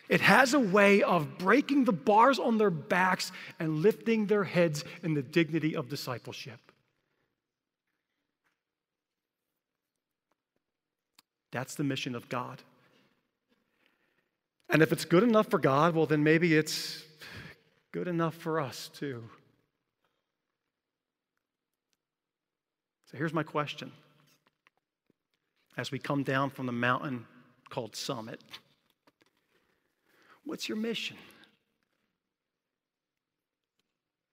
it 0.08 0.20
has 0.20 0.54
a 0.54 0.60
way 0.60 1.02
of 1.02 1.38
breaking 1.38 1.84
the 1.84 1.92
bars 1.92 2.38
on 2.38 2.56
their 2.56 2.70
backs 2.70 3.32
and 3.58 3.78
lifting 3.78 4.26
their 4.26 4.44
heads 4.44 4.84
in 5.02 5.14
the 5.14 5.22
dignity 5.22 5.74
of 5.74 5.88
discipleship. 5.88 6.60
That's 11.54 11.76
the 11.76 11.84
mission 11.84 12.16
of 12.16 12.28
God. 12.28 12.60
And 14.68 14.82
if 14.82 14.90
it's 14.90 15.04
good 15.04 15.22
enough 15.22 15.48
for 15.48 15.60
God, 15.60 15.94
well, 15.94 16.04
then 16.04 16.24
maybe 16.24 16.56
it's 16.56 17.04
good 17.92 18.08
enough 18.08 18.34
for 18.34 18.60
us 18.60 18.90
too. 18.92 19.22
So 23.08 23.16
here's 23.16 23.32
my 23.32 23.44
question 23.44 23.92
as 25.76 25.92
we 25.92 26.00
come 26.00 26.24
down 26.24 26.50
from 26.50 26.66
the 26.66 26.72
mountain 26.72 27.24
called 27.70 27.94
Summit 27.94 28.42
What's 30.42 30.68
your 30.68 30.76
mission? 30.76 31.16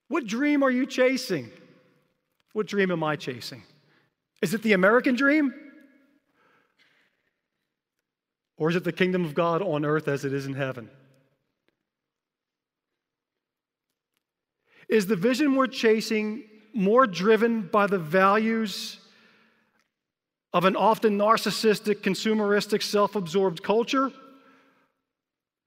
What 0.08 0.26
dream 0.26 0.64
are 0.64 0.70
you 0.72 0.86
chasing? 0.86 1.50
What 2.52 2.66
dream 2.66 2.90
am 2.90 3.04
I 3.04 3.14
chasing? 3.14 3.62
Is 4.42 4.54
it 4.54 4.62
the 4.62 4.72
American 4.72 5.14
dream? 5.14 5.54
Or 8.62 8.70
is 8.70 8.76
it 8.76 8.84
the 8.84 8.92
kingdom 8.92 9.24
of 9.24 9.34
God 9.34 9.60
on 9.60 9.84
earth 9.84 10.06
as 10.06 10.24
it 10.24 10.32
is 10.32 10.46
in 10.46 10.54
heaven? 10.54 10.88
Is 14.88 15.06
the 15.06 15.16
vision 15.16 15.56
we're 15.56 15.66
chasing 15.66 16.44
more 16.72 17.08
driven 17.08 17.62
by 17.62 17.88
the 17.88 17.98
values 17.98 19.00
of 20.52 20.64
an 20.64 20.76
often 20.76 21.18
narcissistic, 21.18 22.02
consumeristic, 22.02 22.84
self 22.84 23.16
absorbed 23.16 23.64
culture, 23.64 24.12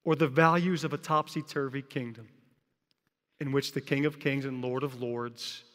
or 0.05 0.15
the 0.15 0.29
values 0.29 0.85
of 0.85 0.93
a 0.93 0.97
topsy 0.97 1.41
turvy 1.41 1.81
kingdom 1.81 2.29
in 3.41 3.51
which 3.51 3.73
the 3.73 3.81
King 3.81 4.05
of 4.05 4.21
Kings 4.21 4.45
and 4.45 4.63
Lord 4.63 4.83
of 4.83 5.01
Lords 5.01 5.65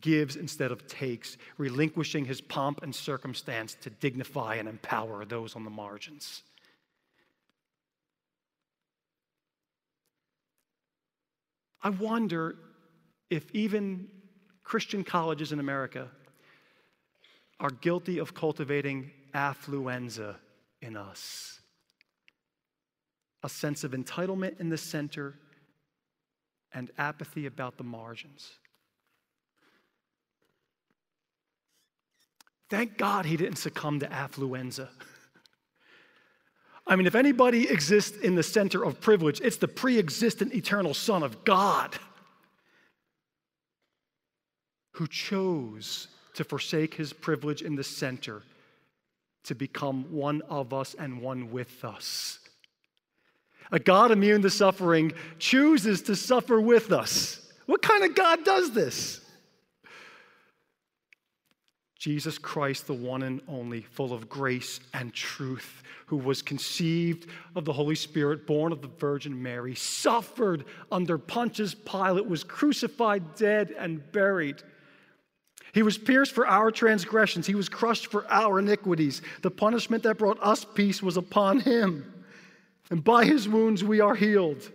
gives 0.00 0.36
instead 0.36 0.72
of 0.72 0.86
takes, 0.86 1.36
relinquishing 1.58 2.24
his 2.24 2.40
pomp 2.40 2.82
and 2.82 2.94
circumstance 2.94 3.76
to 3.82 3.90
dignify 3.90 4.56
and 4.56 4.68
empower 4.68 5.24
those 5.24 5.54
on 5.54 5.64
the 5.64 5.70
margins. 5.70 6.42
I 11.82 11.90
wonder 11.90 12.56
if 13.28 13.50
even 13.52 14.08
Christian 14.62 15.04
colleges 15.04 15.52
in 15.52 15.60
America 15.60 16.08
are 17.60 17.70
guilty 17.70 18.18
of 18.18 18.34
cultivating 18.34 19.10
affluenza 19.34 20.36
in 20.80 20.96
us 20.96 21.60
a 23.42 23.48
sense 23.48 23.84
of 23.84 23.92
entitlement 23.92 24.60
in 24.60 24.68
the 24.68 24.78
center 24.78 25.34
and 26.72 26.90
apathy 26.96 27.46
about 27.46 27.76
the 27.76 27.84
margins. 27.84 28.52
Thank 32.72 32.96
God 32.96 33.26
he 33.26 33.36
didn't 33.36 33.58
succumb 33.58 34.00
to 34.00 34.06
affluenza. 34.06 34.88
I 36.86 36.96
mean, 36.96 37.06
if 37.06 37.14
anybody 37.14 37.68
exists 37.68 38.16
in 38.16 38.34
the 38.34 38.42
center 38.42 38.82
of 38.82 38.98
privilege, 38.98 39.42
it's 39.42 39.58
the 39.58 39.68
pre 39.68 39.98
existent 39.98 40.54
eternal 40.54 40.94
Son 40.94 41.22
of 41.22 41.44
God 41.44 41.94
who 44.92 45.06
chose 45.06 46.08
to 46.32 46.44
forsake 46.44 46.94
his 46.94 47.12
privilege 47.12 47.60
in 47.60 47.76
the 47.76 47.84
center 47.84 48.42
to 49.44 49.54
become 49.54 50.10
one 50.10 50.40
of 50.48 50.72
us 50.72 50.94
and 50.98 51.20
one 51.20 51.50
with 51.50 51.84
us. 51.84 52.38
A 53.70 53.78
God 53.78 54.10
immune 54.10 54.40
to 54.40 54.50
suffering 54.50 55.12
chooses 55.38 56.00
to 56.04 56.16
suffer 56.16 56.58
with 56.58 56.90
us. 56.90 57.52
What 57.66 57.82
kind 57.82 58.02
of 58.02 58.14
God 58.14 58.46
does 58.46 58.72
this? 58.72 59.21
Jesus 62.02 62.36
Christ, 62.36 62.88
the 62.88 62.94
one 62.94 63.22
and 63.22 63.40
only, 63.46 63.82
full 63.82 64.12
of 64.12 64.28
grace 64.28 64.80
and 64.92 65.14
truth, 65.14 65.84
who 66.06 66.16
was 66.16 66.42
conceived 66.42 67.28
of 67.54 67.64
the 67.64 67.72
Holy 67.72 67.94
Spirit, 67.94 68.44
born 68.44 68.72
of 68.72 68.82
the 68.82 68.88
Virgin 68.88 69.40
Mary, 69.40 69.76
suffered 69.76 70.64
under 70.90 71.16
Pontius 71.16 71.74
Pilate, 71.74 72.26
was 72.26 72.42
crucified, 72.42 73.36
dead, 73.36 73.72
and 73.78 74.10
buried. 74.10 74.64
He 75.72 75.84
was 75.84 75.96
pierced 75.96 76.32
for 76.32 76.44
our 76.44 76.72
transgressions, 76.72 77.46
he 77.46 77.54
was 77.54 77.68
crushed 77.68 78.08
for 78.08 78.26
our 78.28 78.58
iniquities. 78.58 79.22
The 79.42 79.52
punishment 79.52 80.02
that 80.02 80.18
brought 80.18 80.42
us 80.42 80.64
peace 80.64 81.04
was 81.04 81.16
upon 81.16 81.60
him, 81.60 82.12
and 82.90 83.04
by 83.04 83.26
his 83.26 83.48
wounds 83.48 83.84
we 83.84 84.00
are 84.00 84.16
healed. 84.16 84.72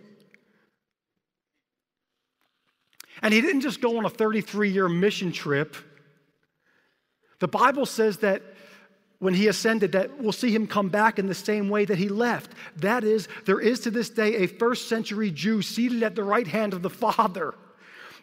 And 3.20 3.34
he 3.34 3.42
didn't 3.42 3.60
just 3.60 3.82
go 3.82 3.98
on 3.98 4.06
a 4.06 4.10
33 4.10 4.70
year 4.70 4.88
mission 4.88 5.30
trip. 5.30 5.76
The 7.40 7.48
Bible 7.48 7.86
says 7.86 8.18
that 8.18 8.42
when 9.18 9.34
he 9.34 9.48
ascended 9.48 9.92
that 9.92 10.18
we'll 10.20 10.32
see 10.32 10.50
him 10.50 10.66
come 10.66 10.88
back 10.88 11.18
in 11.18 11.26
the 11.26 11.34
same 11.34 11.68
way 11.68 11.84
that 11.84 11.98
he 11.98 12.08
left. 12.08 12.52
That 12.76 13.04
is, 13.04 13.28
there 13.46 13.60
is 13.60 13.80
to 13.80 13.90
this 13.90 14.10
day 14.10 14.36
a 14.36 14.46
first 14.46 14.88
century 14.88 15.30
Jew 15.30 15.62
seated 15.62 16.02
at 16.02 16.14
the 16.14 16.22
right 16.22 16.46
hand 16.46 16.72
of 16.72 16.82
the 16.82 16.90
Father. 16.90 17.54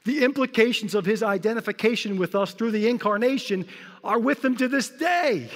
The 0.05 0.23
implications 0.23 0.95
of 0.95 1.05
his 1.05 1.23
identification 1.23 2.17
with 2.17 2.35
us 2.35 2.53
through 2.53 2.71
the 2.71 2.87
incarnation 2.87 3.67
are 4.03 4.19
with 4.19 4.45
him 4.45 4.55
to 4.57 4.67
this 4.67 4.89
day. 4.89 5.49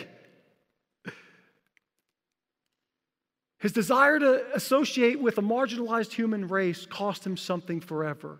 His 3.60 3.72
desire 3.74 4.20
to 4.20 4.56
associate 4.56 5.20
with 5.20 5.38
a 5.38 5.42
marginalized 5.42 6.13
human 6.13 6.48
race 6.48 6.86
cost 6.86 7.25
him 7.25 7.38
something 7.38 7.82
forever. 7.82 8.39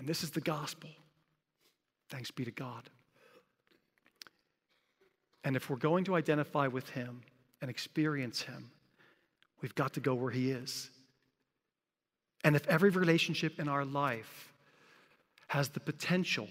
And 0.00 0.08
this 0.08 0.24
is 0.24 0.30
the 0.30 0.40
gospel. 0.40 0.88
Thanks 2.08 2.30
be 2.30 2.46
to 2.46 2.50
God. 2.50 2.88
And 5.44 5.56
if 5.56 5.68
we're 5.68 5.76
going 5.76 6.04
to 6.04 6.16
identify 6.16 6.68
with 6.68 6.88
Him 6.88 7.20
and 7.60 7.70
experience 7.70 8.40
Him, 8.40 8.70
we've 9.60 9.74
got 9.74 9.92
to 9.94 10.00
go 10.00 10.14
where 10.14 10.30
He 10.30 10.52
is. 10.52 10.88
And 12.42 12.56
if 12.56 12.66
every 12.66 12.88
relationship 12.88 13.60
in 13.60 13.68
our 13.68 13.84
life 13.84 14.54
has 15.48 15.68
the 15.68 15.80
potential 15.80 16.48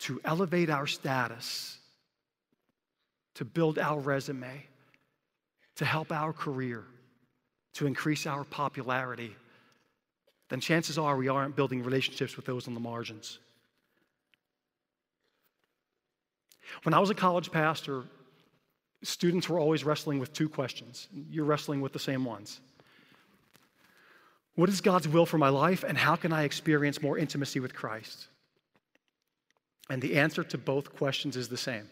to 0.00 0.20
elevate 0.22 0.68
our 0.68 0.86
status, 0.86 1.78
to 3.36 3.46
build 3.46 3.78
our 3.78 3.98
resume, 3.98 4.66
to 5.76 5.86
help 5.86 6.12
our 6.12 6.34
career, 6.34 6.84
to 7.72 7.86
increase 7.86 8.26
our 8.26 8.44
popularity, 8.44 9.34
then 10.48 10.60
chances 10.60 10.98
are 10.98 11.16
we 11.16 11.28
aren't 11.28 11.56
building 11.56 11.82
relationships 11.82 12.36
with 12.36 12.46
those 12.46 12.66
on 12.66 12.74
the 12.74 12.80
margins. 12.80 13.38
When 16.82 16.94
I 16.94 16.98
was 16.98 17.10
a 17.10 17.14
college 17.14 17.50
pastor, 17.50 18.04
students 19.02 19.48
were 19.48 19.58
always 19.58 19.84
wrestling 19.84 20.18
with 20.18 20.32
two 20.32 20.48
questions. 20.48 21.08
You're 21.30 21.44
wrestling 21.44 21.80
with 21.80 21.92
the 21.92 21.98
same 21.98 22.24
ones. 22.24 22.60
What 24.54 24.68
is 24.68 24.80
God's 24.80 25.06
will 25.06 25.26
for 25.26 25.38
my 25.38 25.50
life, 25.50 25.84
and 25.84 25.96
how 25.96 26.16
can 26.16 26.32
I 26.32 26.42
experience 26.42 27.00
more 27.00 27.16
intimacy 27.16 27.60
with 27.60 27.74
Christ? 27.74 28.26
And 29.88 30.02
the 30.02 30.18
answer 30.18 30.42
to 30.44 30.58
both 30.58 30.94
questions 30.96 31.36
is 31.36 31.48
the 31.48 31.56
same 31.56 31.88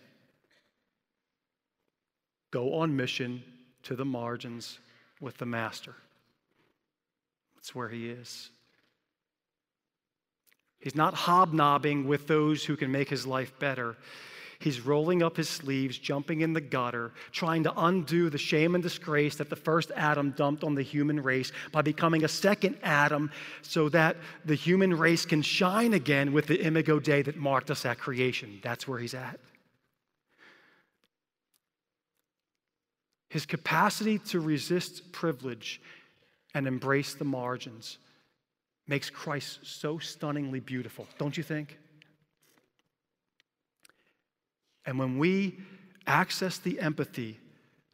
go 2.51 2.75
on 2.75 2.97
mission 2.97 3.43
to 3.83 3.95
the 3.95 4.05
margins 4.05 4.79
with 5.21 5.37
the 5.37 5.47
Master. 5.47 5.95
That's 7.67 7.75
where 7.75 7.89
he 7.89 8.09
is. 8.09 8.51
He's 10.79 10.95
not 10.95 11.15
hobnobbing 11.15 12.07
with 12.07 12.29
those 12.29 12.65
who 12.65 12.77
can 12.77 12.93
make 12.93 13.09
his 13.09 13.27
life 13.27 13.59
better. 13.59 13.97
He's 14.61 14.81
rolling 14.81 15.21
up 15.21 15.37
his 15.37 15.49
sleeves, 15.49 15.99
jumping 15.99 16.43
in 16.43 16.53
the 16.53 16.61
gutter, 16.61 17.11
trying 17.33 17.65
to 17.65 17.73
undo 17.77 18.31
the 18.31 18.39
shame 18.39 18.77
and 18.77 18.85
disgrace 18.85 19.35
that 19.39 19.51
the 19.51 19.57
first 19.57 19.91
Adam 19.97 20.31
dumped 20.31 20.63
on 20.63 20.77
the 20.77 20.83
human 20.83 21.21
race 21.21 21.51
by 21.73 21.83
becoming 21.83 22.23
a 22.23 22.29
second 22.29 22.77
Adam 22.85 23.33
so 23.63 23.89
that 23.89 24.17
the 24.45 24.55
human 24.55 24.97
race 24.97 25.27
can 25.27 25.43
shine 25.43 25.93
again 25.93 26.33
with 26.33 26.47
the 26.47 26.65
imago 26.65 27.01
Dei 27.01 27.23
that 27.23 27.37
marked 27.37 27.73
us 27.73 27.85
at 27.85 27.99
creation. 27.99 28.61
That's 28.63 28.87
where 28.87 29.01
he's 29.01 29.15
at. 29.15 29.41
His 33.29 33.45
capacity 33.45 34.21
to 34.21 34.39
resist 34.39 35.11
privilege 35.11 35.81
and 36.57 36.67
embrace 36.67 37.13
the 37.13 37.25
margins 37.25 37.99
makes 38.87 39.11
Christ 39.11 39.59
so 39.63 39.99
stunningly 39.99 40.59
beautiful, 40.59 41.07
don't 41.19 41.37
you 41.37 41.43
think? 41.43 41.77
And 44.87 44.99
when 44.99 45.19
we 45.19 45.59
access 46.07 46.57
the 46.57 46.81
empathy 46.81 47.39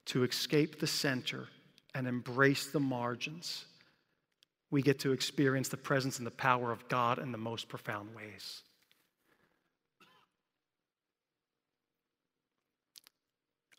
to 0.06 0.22
escape 0.22 0.78
the 0.78 0.86
center 0.86 1.48
and 1.92 2.06
embrace 2.06 2.66
the 2.66 2.78
margins, 2.78 3.64
we 4.70 4.80
get 4.80 5.00
to 5.00 5.10
experience 5.10 5.68
the 5.68 5.76
presence 5.76 6.18
and 6.18 6.26
the 6.26 6.30
power 6.30 6.70
of 6.70 6.86
God 6.86 7.18
in 7.18 7.32
the 7.32 7.38
most 7.38 7.68
profound 7.68 8.14
ways. 8.14 8.62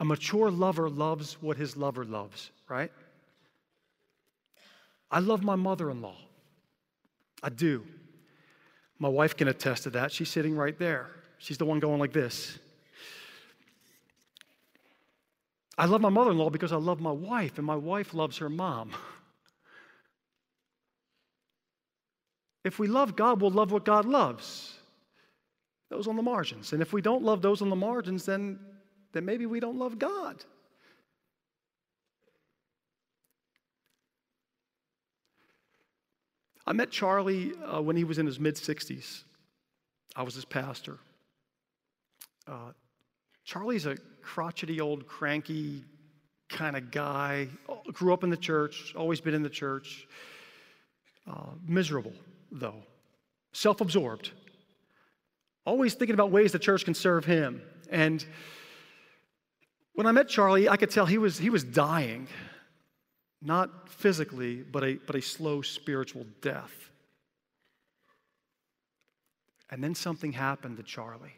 A 0.02 0.04
mature 0.04 0.52
lover 0.52 0.89
loves 0.89 1.41
what 1.41 1.56
his 1.56 1.78
lover 1.78 2.04
loves, 2.04 2.52
right? 2.67 2.91
I 5.13 5.19
love 5.19 5.43
my 5.43 5.56
mother 5.56 5.91
in 5.91 6.02
law. 6.02 6.17
I 7.43 7.49
do. 7.49 7.86
My 8.97 9.10
wife 9.10 9.38
can 9.38 9.47
attest 9.47 9.84
to 9.84 9.91
that. 9.91 10.12
She's 10.12 10.30
sitting 10.30 10.56
right 10.56 10.78
there. 10.80 11.08
She's 11.38 11.60
the 11.60 11.65
one 11.65 11.80
going 11.80 11.99
like 11.99 12.13
this. 12.13 12.58
I 15.78 15.86
love 15.86 16.02
my 16.02 16.10
mother 16.10 16.32
in 16.32 16.39
law 16.39 16.49
because 16.49 16.71
I 16.71 16.78
love 16.78 16.99
my 16.99 17.12
wife, 17.12 17.60
and 17.60 17.67
my 17.67 17.76
wife 17.76 18.15
loves 18.15 18.39
her 18.39 18.49
mom. 18.49 18.91
If 22.63 22.80
we 22.80 22.88
love 22.88 23.15
God, 23.15 23.39
we'll 23.39 23.52
love 23.52 23.71
what 23.71 23.86
God 23.86 24.06
loves. 24.06 24.73
Those 25.89 26.08
on 26.08 26.15
the 26.15 26.23
margins. 26.23 26.73
And 26.73 26.82
if 26.82 26.91
we 26.91 27.04
don't 27.04 27.23
love 27.23 27.43
those 27.43 27.62
on 27.62 27.69
the 27.69 27.76
margins, 27.76 28.26
then, 28.26 28.60
then 29.12 29.26
maybe 29.26 29.45
we 29.45 29.60
don't 29.60 29.78
love 29.78 29.99
God. 29.99 30.43
I 36.65 36.73
met 36.73 36.91
Charlie 36.91 37.54
uh, 37.65 37.82
when 37.82 37.95
he 37.95 38.04
was 38.04 38.19
in 38.19 38.26
his 38.26 38.39
mid 38.39 38.56
60s. 38.56 39.23
I 40.15 40.23
was 40.23 40.36
his 40.36 40.45
pastor. 40.45 40.97
Uh, 42.47 42.71
Charlie's 43.43 43.86
a 43.86 43.97
crotchety 44.21 44.80
old 44.80 45.08
cranky 45.08 45.84
kind 46.49 46.78
of 46.78 46.91
guy. 46.91 47.47
Grew 47.91 48.13
up 48.13 48.23
in 48.23 48.30
the 48.30 48.38
church, 48.38 48.93
always 48.95 49.19
been 49.19 49.34
in 49.34 49.43
the 49.43 49.49
church. 49.49 50.08
Uh, 51.30 51.52
miserable, 51.65 52.13
though. 52.52 52.84
Self 53.54 53.82
absorbed. 53.82 54.32
Always 55.65 55.93
thinking 55.93 56.13
about 56.13 56.32
ways 56.32 56.52
the 56.52 56.60
church 56.60 56.86
can 56.86 56.93
serve 56.93 57.26
him. 57.26 57.62
And 57.89 58.26
when 59.93 60.08
I 60.08 60.12
met 60.12 60.28
Charlie, 60.28 60.67
I 60.67 60.78
could 60.78 60.91
tell 60.91 61.06
he 61.06 61.17
was, 61.17 61.38
he 61.38 61.49
was 61.49 61.63
dying 61.63 62.28
not 63.43 63.89
physically, 63.89 64.58
but 64.58 64.84
a, 64.84 64.93
but 65.06 65.15
a 65.15 65.21
slow 65.21 65.62
spiritual 65.62 66.25
death. 66.41 66.89
And 69.69 69.84
then 69.84 69.95
something 69.95 70.34
happened 70.34 70.77
to 70.77 70.84
Charlie. 70.84 71.36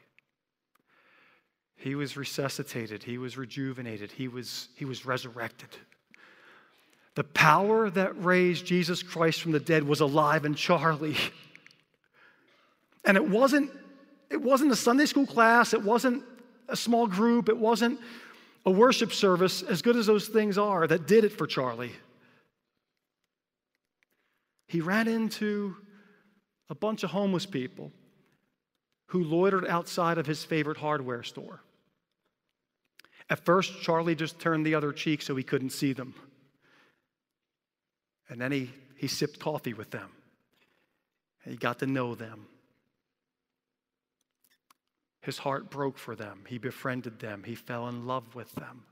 He 1.78 1.96
was 1.96 2.16
resuscitated, 2.16 3.04
he 3.04 3.18
was 3.18 3.38
rejuvenated, 3.38 4.12
he 4.12 4.28
was, 4.28 4.70
he 4.76 4.86
was 4.86 5.06
resurrected. 5.06 5.70
The 7.16 7.24
power 7.24 7.90
that 7.90 8.22
raised 8.24 8.66
Jesus 8.66 9.02
Christ 9.02 9.42
from 9.42 9.52
the 9.54 9.60
dead 9.60 9.84
was 9.84 10.02
alive 10.02 10.46
in 10.46 10.56
Charlie. 10.56 11.18
And 13.06 13.18
it 13.18 13.30
wasn't, 13.30 13.72
it 14.30 14.42
wasn't 14.42 14.72
a 14.72 14.76
Sunday 14.76 15.06
school 15.06 15.28
class, 15.28 15.74
it 15.74 15.84
wasn't 15.84 16.24
a 16.68 16.76
small 16.76 17.08
group, 17.08 17.50
it 17.50 17.58
wasn't 17.58 18.00
a 18.66 18.72
worship 18.72 19.14
service, 19.14 19.62
as 19.62 19.82
good 19.82 19.96
as 19.96 20.08
those 20.08 20.28
things 20.28 20.58
are, 20.58 20.88
that 20.88 21.08
did 21.08 21.24
it 21.24 21.32
for 21.32 21.46
Charlie. 21.46 21.92
He 24.68 24.82
ran 24.82 25.08
into 25.08 25.76
a 26.70 26.76
bunch 26.76 27.04
of 27.04 27.12
homeless 27.12 27.46
people 27.46 27.92
who 29.08 29.24
loitered 29.24 29.68
outside 29.68 30.18
of 30.18 30.26
his 30.26 30.44
favorite 30.44 30.78
hardware 30.78 31.22
store. 31.22 31.62
At 33.30 33.46
first, 33.46 33.82
Charlie 33.82 34.16
just 34.16 34.40
turned 34.40 34.66
the 34.66 34.76
other 34.76 34.92
cheek 34.92 35.22
so 35.22 35.36
he 35.36 35.44
couldn't 35.44 35.72
see 35.72 35.94
them. 35.94 36.16
And 38.30 38.42
then 38.42 38.52
he, 38.52 38.72
he 38.98 39.08
sipped 39.08 39.40
coffee 39.40 39.74
with 39.74 39.92
them. 39.92 40.10
He 41.44 41.56
got 41.56 41.80
to 41.80 41.86
know 41.86 42.16
them. 42.16 42.48
His 45.26 45.40
heart 45.40 45.72
broke 45.72 45.98
for 45.98 46.16
them. 46.16 46.44
He 46.48 46.60
befriended 46.60 47.20
them. 47.20 47.42
He 47.44 47.56
fell 47.56 47.88
in 47.88 48.06
love 48.06 48.36
with 48.36 48.52
them. 48.54 48.84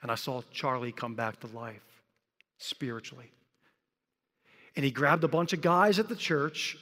And 0.00 0.10
I 0.10 0.14
saw 0.14 0.40
Charlie 0.50 0.90
come 0.90 1.14
back 1.14 1.40
to 1.40 1.46
life 1.48 2.02
spiritually. 2.56 3.30
And 4.74 4.86
he 4.86 4.90
grabbed 4.90 5.22
a 5.22 5.28
bunch 5.28 5.52
of 5.52 5.60
guys 5.60 5.98
at 5.98 6.08
the 6.08 6.16
church. 6.16 6.78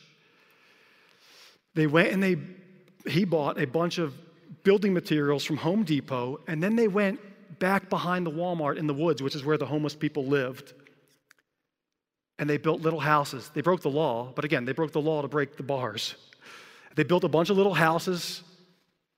They 1.74 1.88
went 1.88 2.12
and 2.12 2.22
they 2.22 2.36
he 3.10 3.24
bought 3.24 3.60
a 3.60 3.66
bunch 3.66 3.98
of 3.98 4.14
building 4.62 4.92
materials 4.92 5.44
from 5.44 5.56
Home 5.56 5.82
Depot, 5.82 6.40
and 6.46 6.62
then 6.62 6.76
they 6.76 6.88
went 6.88 7.18
back 7.58 7.88
behind 7.88 8.26
the 8.26 8.30
Walmart 8.30 8.76
in 8.76 8.86
the 8.86 8.94
woods, 8.94 9.22
which 9.22 9.34
is 9.34 9.44
where 9.44 9.56
the 9.56 9.66
homeless 9.66 9.94
people 9.94 10.24
lived. 10.26 10.72
And 12.38 12.48
they 12.48 12.58
built 12.58 12.80
little 12.80 13.00
houses. 13.00 13.50
They 13.54 13.62
broke 13.62 13.80
the 13.80 13.90
law, 13.90 14.32
but 14.36 14.44
again, 14.44 14.64
they 14.64 14.72
broke 14.72 14.92
the 14.92 15.00
law 15.00 15.22
to 15.22 15.28
break 15.28 15.56
the 15.56 15.62
bars. 15.64 16.14
They 16.98 17.04
built 17.04 17.22
a 17.22 17.28
bunch 17.28 17.48
of 17.48 17.56
little 17.56 17.74
houses 17.74 18.42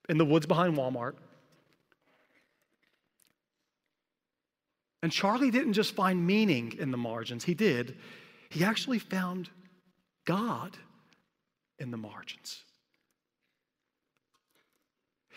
in 0.06 0.18
the 0.18 0.24
woods 0.26 0.44
behind 0.44 0.76
Walmart. 0.76 1.14
And 5.02 5.10
Charlie 5.10 5.50
didn't 5.50 5.72
just 5.72 5.94
find 5.94 6.26
meaning 6.26 6.74
in 6.78 6.90
the 6.90 6.98
margins, 6.98 7.44
he 7.44 7.54
did. 7.54 7.96
He 8.50 8.64
actually 8.64 8.98
found 8.98 9.48
God 10.26 10.76
in 11.78 11.90
the 11.90 11.96
margins. 11.96 12.64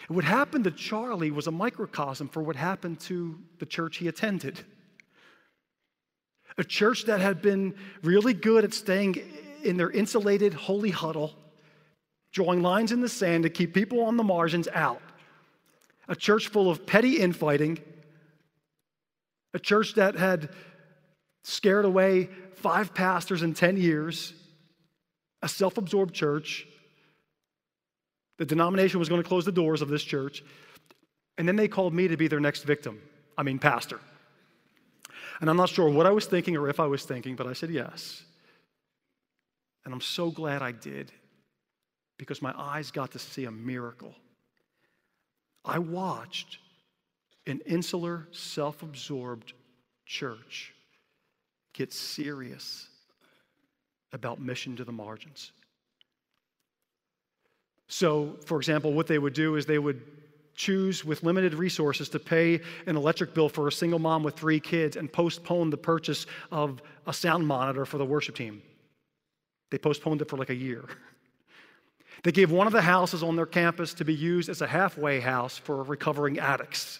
What 0.09 0.25
happened 0.25 0.65
to 0.65 0.71
Charlie 0.71 1.31
was 1.31 1.47
a 1.47 1.51
microcosm 1.51 2.27
for 2.27 2.43
what 2.43 2.57
happened 2.57 2.99
to 3.01 3.39
the 3.59 3.65
church 3.65 3.99
he 3.99 4.09
attended. 4.09 4.59
A 6.57 6.65
church 6.65 7.05
that 7.05 7.21
had 7.21 7.41
been 7.41 7.75
really 8.01 8.33
good 8.33 8.65
at 8.65 8.73
staying 8.73 9.21
in 9.63 9.77
their 9.77 9.89
insulated 9.89 10.53
holy 10.53 10.89
huddle, 10.89 11.37
drawing 12.33 12.61
lines 12.61 12.91
in 12.91 12.99
the 12.99 13.07
sand 13.07 13.43
to 13.43 13.49
keep 13.49 13.73
people 13.73 14.03
on 14.03 14.17
the 14.17 14.23
margins 14.23 14.67
out. 14.73 15.01
A 16.09 16.15
church 16.15 16.49
full 16.49 16.69
of 16.69 16.85
petty 16.85 17.19
infighting. 17.21 17.79
A 19.53 19.59
church 19.59 19.95
that 19.95 20.15
had 20.15 20.49
scared 21.45 21.85
away 21.85 22.29
five 22.55 22.93
pastors 22.93 23.41
in 23.41 23.53
10 23.53 23.77
years. 23.77 24.33
A 25.41 25.47
self 25.47 25.77
absorbed 25.77 26.13
church 26.13 26.67
the 28.37 28.45
denomination 28.45 28.99
was 28.99 29.09
going 29.09 29.21
to 29.21 29.27
close 29.27 29.45
the 29.45 29.51
doors 29.51 29.81
of 29.81 29.89
this 29.89 30.03
church. 30.03 30.43
And 31.37 31.47
then 31.47 31.55
they 31.55 31.67
called 31.67 31.93
me 31.93 32.07
to 32.07 32.17
be 32.17 32.27
their 32.27 32.39
next 32.39 32.63
victim. 32.63 33.01
I 33.37 33.43
mean, 33.43 33.59
pastor. 33.59 33.99
And 35.39 35.49
I'm 35.49 35.57
not 35.57 35.69
sure 35.69 35.89
what 35.89 36.05
I 36.05 36.11
was 36.11 36.25
thinking 36.25 36.57
or 36.57 36.69
if 36.69 36.79
I 36.79 36.85
was 36.87 37.03
thinking, 37.03 37.35
but 37.35 37.47
I 37.47 37.53
said 37.53 37.69
yes. 37.69 38.23
And 39.85 39.93
I'm 39.93 40.01
so 40.01 40.31
glad 40.31 40.61
I 40.61 40.71
did 40.71 41.11
because 42.17 42.41
my 42.41 42.53
eyes 42.57 42.91
got 42.91 43.11
to 43.11 43.19
see 43.19 43.45
a 43.45 43.51
miracle. 43.51 44.13
I 45.65 45.79
watched 45.79 46.59
an 47.47 47.61
insular, 47.65 48.27
self 48.31 48.83
absorbed 48.83 49.53
church 50.05 50.73
get 51.73 51.91
serious 51.91 52.87
about 54.11 54.39
mission 54.39 54.75
to 54.75 54.83
the 54.83 54.91
margins. 54.91 55.51
So, 57.87 58.37
for 58.45 58.57
example, 58.57 58.93
what 58.93 59.07
they 59.07 59.19
would 59.19 59.33
do 59.33 59.55
is 59.55 59.65
they 59.65 59.79
would 59.79 60.01
choose 60.55 61.03
with 61.03 61.23
limited 61.23 61.55
resources 61.55 62.09
to 62.09 62.19
pay 62.19 62.61
an 62.85 62.95
electric 62.95 63.33
bill 63.33 63.49
for 63.49 63.67
a 63.67 63.71
single 63.71 63.99
mom 63.99 64.23
with 64.23 64.35
three 64.35 64.59
kids 64.59 64.95
and 64.97 65.11
postpone 65.11 65.71
the 65.71 65.77
purchase 65.77 66.27
of 66.51 66.81
a 67.07 67.13
sound 67.13 67.45
monitor 67.45 67.85
for 67.85 67.97
the 67.97 68.05
worship 68.05 68.35
team. 68.35 68.61
They 69.71 69.79
postponed 69.79 70.21
it 70.21 70.29
for 70.29 70.37
like 70.37 70.51
a 70.51 70.55
year. 70.55 70.85
They 72.23 72.31
gave 72.31 72.51
one 72.51 72.67
of 72.67 72.73
the 72.73 72.81
houses 72.81 73.21
on 73.21 73.35
their 73.35 73.45
campus 73.45 73.93
to 73.95 74.05
be 74.05 74.13
used 74.13 74.49
as 74.49 74.61
a 74.61 74.67
halfway 74.67 75.19
house 75.19 75.57
for 75.57 75.83
recovering 75.83 76.39
addicts. 76.39 76.99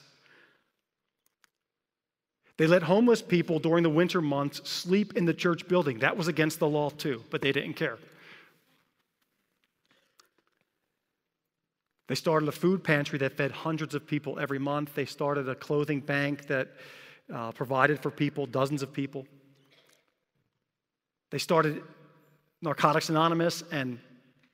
They 2.57 2.67
let 2.67 2.83
homeless 2.83 3.21
people 3.21 3.57
during 3.57 3.83
the 3.83 3.89
winter 3.89 4.21
months 4.21 4.69
sleep 4.69 5.13
in 5.15 5.25
the 5.25 5.33
church 5.33 5.67
building. 5.67 5.99
That 5.99 6.17
was 6.17 6.27
against 6.27 6.59
the 6.59 6.67
law 6.67 6.89
too, 6.89 7.23
but 7.31 7.41
they 7.41 7.51
didn't 7.51 7.73
care. 7.73 7.97
They 12.09 12.15
started 12.15 12.49
a 12.49 12.51
food 12.51 12.83
pantry 12.83 13.17
that 13.19 13.37
fed 13.37 13.51
hundreds 13.51 13.95
of 13.95 14.05
people 14.05 14.37
every 14.37 14.59
month. 14.59 14.93
They 14.93 15.05
started 15.05 15.47
a 15.47 15.55
clothing 15.55 16.01
bank 16.01 16.47
that 16.47 16.67
uh, 17.33 17.53
provided 17.53 17.99
for 18.01 18.11
people, 18.11 18.45
dozens 18.45 18.83
of 18.83 18.91
people. 18.91 19.25
They 21.31 21.37
started 21.37 21.81
Narcotics 22.61 23.09
Anonymous 23.09 23.63
and 23.71 23.99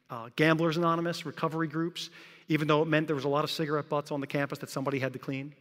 uh, 0.09 0.29
Gamblers 0.35 0.77
Anonymous 0.77 1.25
recovery 1.25 1.67
groups, 1.67 2.09
even 2.47 2.67
though 2.67 2.81
it 2.81 2.87
meant 2.87 3.07
there 3.07 3.15
was 3.15 3.25
a 3.25 3.29
lot 3.29 3.43
of 3.43 3.51
cigarette 3.51 3.89
butts 3.89 4.11
on 4.11 4.21
the 4.21 4.27
campus 4.27 4.59
that 4.59 4.69
somebody 4.69 4.99
had 4.99 5.13
to 5.13 5.19
clean. 5.19 5.53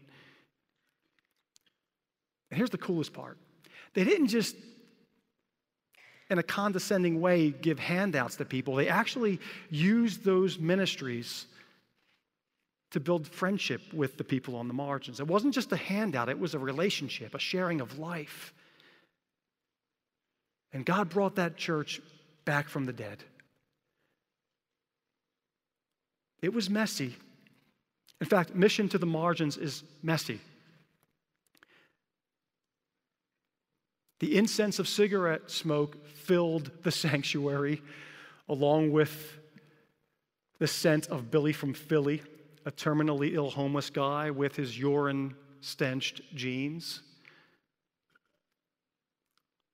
And 2.50 2.56
here's 2.56 2.70
the 2.70 2.78
coolest 2.78 3.12
part 3.12 3.38
they 3.94 4.04
didn't 4.04 4.28
just, 4.28 4.56
in 6.30 6.38
a 6.38 6.42
condescending 6.42 7.20
way, 7.20 7.50
give 7.50 7.78
handouts 7.78 8.36
to 8.36 8.44
people, 8.44 8.74
they 8.74 8.88
actually 8.88 9.40
used 9.70 10.24
those 10.24 10.58
ministries 10.58 11.46
to 12.90 13.00
build 13.00 13.28
friendship 13.28 13.82
with 13.92 14.16
the 14.16 14.24
people 14.24 14.56
on 14.56 14.66
the 14.66 14.74
margins. 14.74 15.20
It 15.20 15.26
wasn't 15.26 15.52
just 15.52 15.72
a 15.72 15.76
handout, 15.76 16.28
it 16.28 16.38
was 16.38 16.54
a 16.54 16.58
relationship, 16.58 17.34
a 17.34 17.38
sharing 17.38 17.80
of 17.80 17.98
life. 17.98 18.54
And 20.72 20.84
God 20.84 21.10
brought 21.10 21.36
that 21.36 21.56
church 21.56 22.00
back 22.44 22.68
from 22.68 22.86
the 22.86 22.92
dead. 22.92 23.22
It 26.40 26.52
was 26.52 26.70
messy. 26.70 27.16
In 28.20 28.26
fact, 28.26 28.54
mission 28.54 28.88
to 28.90 28.98
the 28.98 29.06
margins 29.06 29.56
is 29.56 29.82
messy. 30.02 30.40
The 34.20 34.36
incense 34.36 34.78
of 34.78 34.88
cigarette 34.88 35.50
smoke 35.50 36.06
filled 36.06 36.70
the 36.82 36.90
sanctuary, 37.04 37.82
along 38.48 38.92
with 38.92 39.38
the 40.58 40.66
scent 40.66 41.06
of 41.08 41.30
Billy 41.30 41.52
from 41.52 41.74
Philly 41.74 42.22
a 42.68 42.70
terminally 42.70 43.32
ill 43.32 43.48
homeless 43.48 43.88
guy 43.88 44.30
with 44.30 44.54
his 44.54 44.78
urine 44.78 45.34
stenched 45.62 46.20
jeans. 46.34 47.00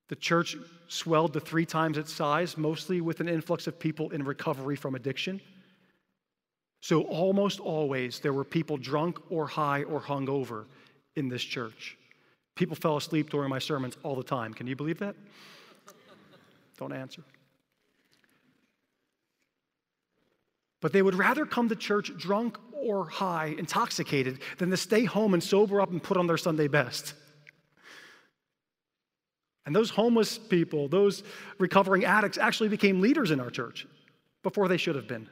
The 0.08 0.14
church 0.14 0.56
swelled 0.86 1.32
to 1.32 1.40
three 1.40 1.66
times 1.66 1.98
its 1.98 2.12
size, 2.12 2.56
mostly 2.56 3.00
with 3.00 3.18
an 3.18 3.28
influx 3.28 3.66
of 3.66 3.80
people 3.80 4.10
in 4.10 4.22
recovery 4.22 4.76
from 4.76 4.94
addiction. 4.94 5.40
So, 6.84 7.00
almost 7.04 7.60
always, 7.60 8.20
there 8.20 8.34
were 8.34 8.44
people 8.44 8.76
drunk 8.76 9.18
or 9.30 9.46
high 9.46 9.84
or 9.84 10.02
hungover 10.02 10.66
in 11.16 11.30
this 11.30 11.42
church. 11.42 11.96
People 12.56 12.76
fell 12.76 12.98
asleep 12.98 13.30
during 13.30 13.48
my 13.48 13.58
sermons 13.58 13.96
all 14.02 14.14
the 14.14 14.22
time. 14.22 14.52
Can 14.52 14.66
you 14.66 14.76
believe 14.76 14.98
that? 14.98 15.16
Don't 16.76 16.92
answer. 16.92 17.22
But 20.82 20.92
they 20.92 21.00
would 21.00 21.14
rather 21.14 21.46
come 21.46 21.70
to 21.70 21.74
church 21.74 22.14
drunk 22.18 22.58
or 22.74 23.08
high, 23.08 23.54
intoxicated, 23.56 24.40
than 24.58 24.68
to 24.68 24.76
stay 24.76 25.06
home 25.06 25.32
and 25.32 25.42
sober 25.42 25.80
up 25.80 25.90
and 25.90 26.02
put 26.02 26.18
on 26.18 26.26
their 26.26 26.36
Sunday 26.36 26.68
best. 26.68 27.14
And 29.64 29.74
those 29.74 29.88
homeless 29.88 30.36
people, 30.36 30.88
those 30.88 31.22
recovering 31.58 32.04
addicts, 32.04 32.36
actually 32.36 32.68
became 32.68 33.00
leaders 33.00 33.30
in 33.30 33.40
our 33.40 33.48
church 33.48 33.86
before 34.42 34.68
they 34.68 34.76
should 34.76 34.96
have 34.96 35.08
been. 35.08 35.30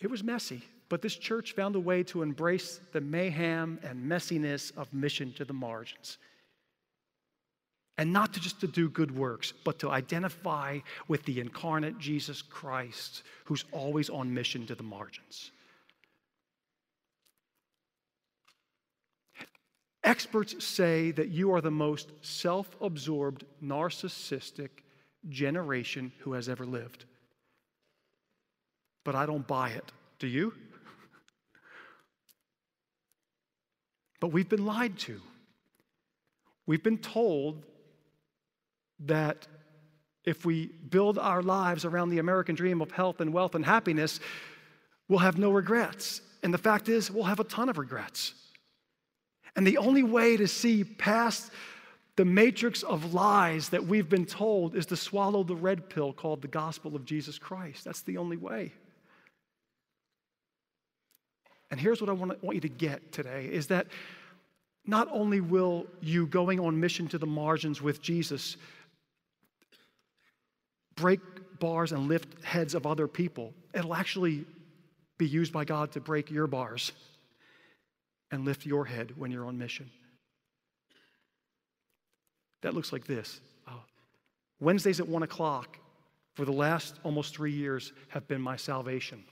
It 0.00 0.10
was 0.10 0.22
messy, 0.22 0.62
but 0.88 1.02
this 1.02 1.16
church 1.16 1.54
found 1.54 1.74
a 1.76 1.80
way 1.80 2.02
to 2.04 2.22
embrace 2.22 2.80
the 2.92 3.00
mayhem 3.00 3.78
and 3.82 4.10
messiness 4.10 4.76
of 4.76 4.92
mission 4.94 5.32
to 5.34 5.44
the 5.44 5.52
margins 5.52 6.18
and 7.98 8.12
not 8.12 8.32
to 8.32 8.40
just 8.40 8.60
to 8.60 8.68
do 8.68 8.88
good 8.88 9.14
works, 9.14 9.52
but 9.64 9.80
to 9.80 9.90
identify 9.90 10.78
with 11.08 11.24
the 11.24 11.40
incarnate 11.40 11.98
Jesus 11.98 12.40
Christ, 12.40 13.24
who's 13.44 13.64
always 13.72 14.08
on 14.08 14.32
mission 14.32 14.66
to 14.66 14.76
the 14.76 14.84
margins. 14.84 15.50
Experts 20.04 20.64
say 20.64 21.10
that 21.10 21.28
you 21.28 21.52
are 21.52 21.60
the 21.60 21.72
most 21.72 22.12
self 22.22 22.76
absorbed, 22.80 23.44
narcissistic 23.62 24.70
generation 25.28 26.12
who 26.20 26.32
has 26.32 26.48
ever 26.48 26.64
lived. 26.64 27.04
But 29.08 29.14
I 29.14 29.24
don't 29.24 29.46
buy 29.46 29.70
it. 29.70 29.90
Do 30.18 30.26
you? 30.26 30.52
but 34.20 34.32
we've 34.32 34.50
been 34.50 34.66
lied 34.66 34.98
to. 34.98 35.18
We've 36.66 36.82
been 36.82 36.98
told 36.98 37.64
that 39.06 39.46
if 40.26 40.44
we 40.44 40.66
build 40.66 41.16
our 41.16 41.40
lives 41.40 41.86
around 41.86 42.10
the 42.10 42.18
American 42.18 42.54
dream 42.54 42.82
of 42.82 42.90
health 42.90 43.22
and 43.22 43.32
wealth 43.32 43.54
and 43.54 43.64
happiness, 43.64 44.20
we'll 45.08 45.20
have 45.20 45.38
no 45.38 45.52
regrets. 45.52 46.20
And 46.42 46.52
the 46.52 46.58
fact 46.58 46.90
is, 46.90 47.10
we'll 47.10 47.24
have 47.24 47.40
a 47.40 47.44
ton 47.44 47.70
of 47.70 47.78
regrets. 47.78 48.34
And 49.56 49.66
the 49.66 49.78
only 49.78 50.02
way 50.02 50.36
to 50.36 50.46
see 50.46 50.84
past 50.84 51.50
the 52.16 52.26
matrix 52.26 52.82
of 52.82 53.14
lies 53.14 53.70
that 53.70 53.86
we've 53.86 54.10
been 54.10 54.26
told 54.26 54.76
is 54.76 54.84
to 54.84 54.96
swallow 54.96 55.44
the 55.44 55.56
red 55.56 55.88
pill 55.88 56.12
called 56.12 56.42
the 56.42 56.48
gospel 56.48 56.94
of 56.94 57.06
Jesus 57.06 57.38
Christ. 57.38 57.86
That's 57.86 58.02
the 58.02 58.18
only 58.18 58.36
way. 58.36 58.74
And 61.70 61.78
here's 61.78 62.00
what 62.00 62.08
I 62.08 62.12
want, 62.12 62.42
want 62.42 62.54
you 62.54 62.60
to 62.62 62.68
get 62.68 63.12
today 63.12 63.46
is 63.46 63.66
that 63.68 63.86
not 64.86 65.08
only 65.10 65.40
will 65.40 65.86
you 66.00 66.26
going 66.26 66.58
on 66.60 66.80
mission 66.80 67.08
to 67.08 67.18
the 67.18 67.26
margins 67.26 67.82
with 67.82 68.00
Jesus 68.00 68.56
break 70.96 71.20
bars 71.60 71.92
and 71.92 72.08
lift 72.08 72.42
heads 72.42 72.74
of 72.74 72.86
other 72.86 73.06
people, 73.06 73.52
it'll 73.74 73.94
actually 73.94 74.44
be 75.18 75.26
used 75.26 75.52
by 75.52 75.64
God 75.64 75.92
to 75.92 76.00
break 76.00 76.30
your 76.30 76.46
bars 76.46 76.92
and 78.30 78.44
lift 78.44 78.66
your 78.66 78.84
head 78.84 79.12
when 79.16 79.30
you're 79.30 79.46
on 79.46 79.58
mission. 79.58 79.90
That 82.62 82.74
looks 82.74 82.92
like 82.92 83.06
this. 83.06 83.40
Uh, 83.66 83.72
Wednesdays 84.60 85.00
at 85.00 85.08
one 85.08 85.22
o'clock 85.22 85.78
for 86.34 86.44
the 86.44 86.52
last 86.52 86.98
almost 87.04 87.34
three 87.34 87.52
years 87.52 87.92
have 88.08 88.26
been 88.26 88.40
my 88.40 88.56
salvation. 88.56 89.24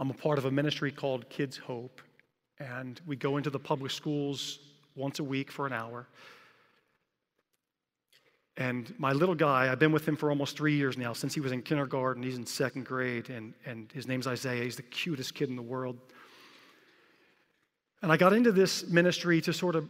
I'm 0.00 0.10
a 0.10 0.14
part 0.14 0.38
of 0.38 0.44
a 0.44 0.50
ministry 0.50 0.92
called 0.92 1.28
Kids 1.28 1.56
Hope, 1.56 2.00
and 2.60 3.00
we 3.04 3.16
go 3.16 3.36
into 3.36 3.50
the 3.50 3.58
public 3.58 3.90
schools 3.90 4.60
once 4.94 5.18
a 5.18 5.24
week 5.24 5.50
for 5.50 5.66
an 5.66 5.72
hour. 5.72 6.06
And 8.56 8.92
my 8.98 9.12
little 9.12 9.34
guy, 9.34 9.70
I've 9.70 9.80
been 9.80 9.90
with 9.90 10.06
him 10.06 10.16
for 10.16 10.30
almost 10.30 10.56
three 10.56 10.76
years 10.76 10.96
now, 10.96 11.12
since 11.12 11.34
he 11.34 11.40
was 11.40 11.50
in 11.50 11.62
kindergarten. 11.62 12.22
He's 12.22 12.36
in 12.36 12.46
second 12.46 12.86
grade, 12.86 13.28
and, 13.28 13.54
and 13.66 13.90
his 13.92 14.06
name's 14.06 14.28
Isaiah. 14.28 14.62
He's 14.62 14.76
the 14.76 14.82
cutest 14.82 15.34
kid 15.34 15.48
in 15.48 15.56
the 15.56 15.62
world. 15.62 15.98
And 18.00 18.12
I 18.12 18.16
got 18.16 18.32
into 18.32 18.52
this 18.52 18.86
ministry 18.86 19.40
to 19.42 19.52
sort 19.52 19.74
of 19.74 19.88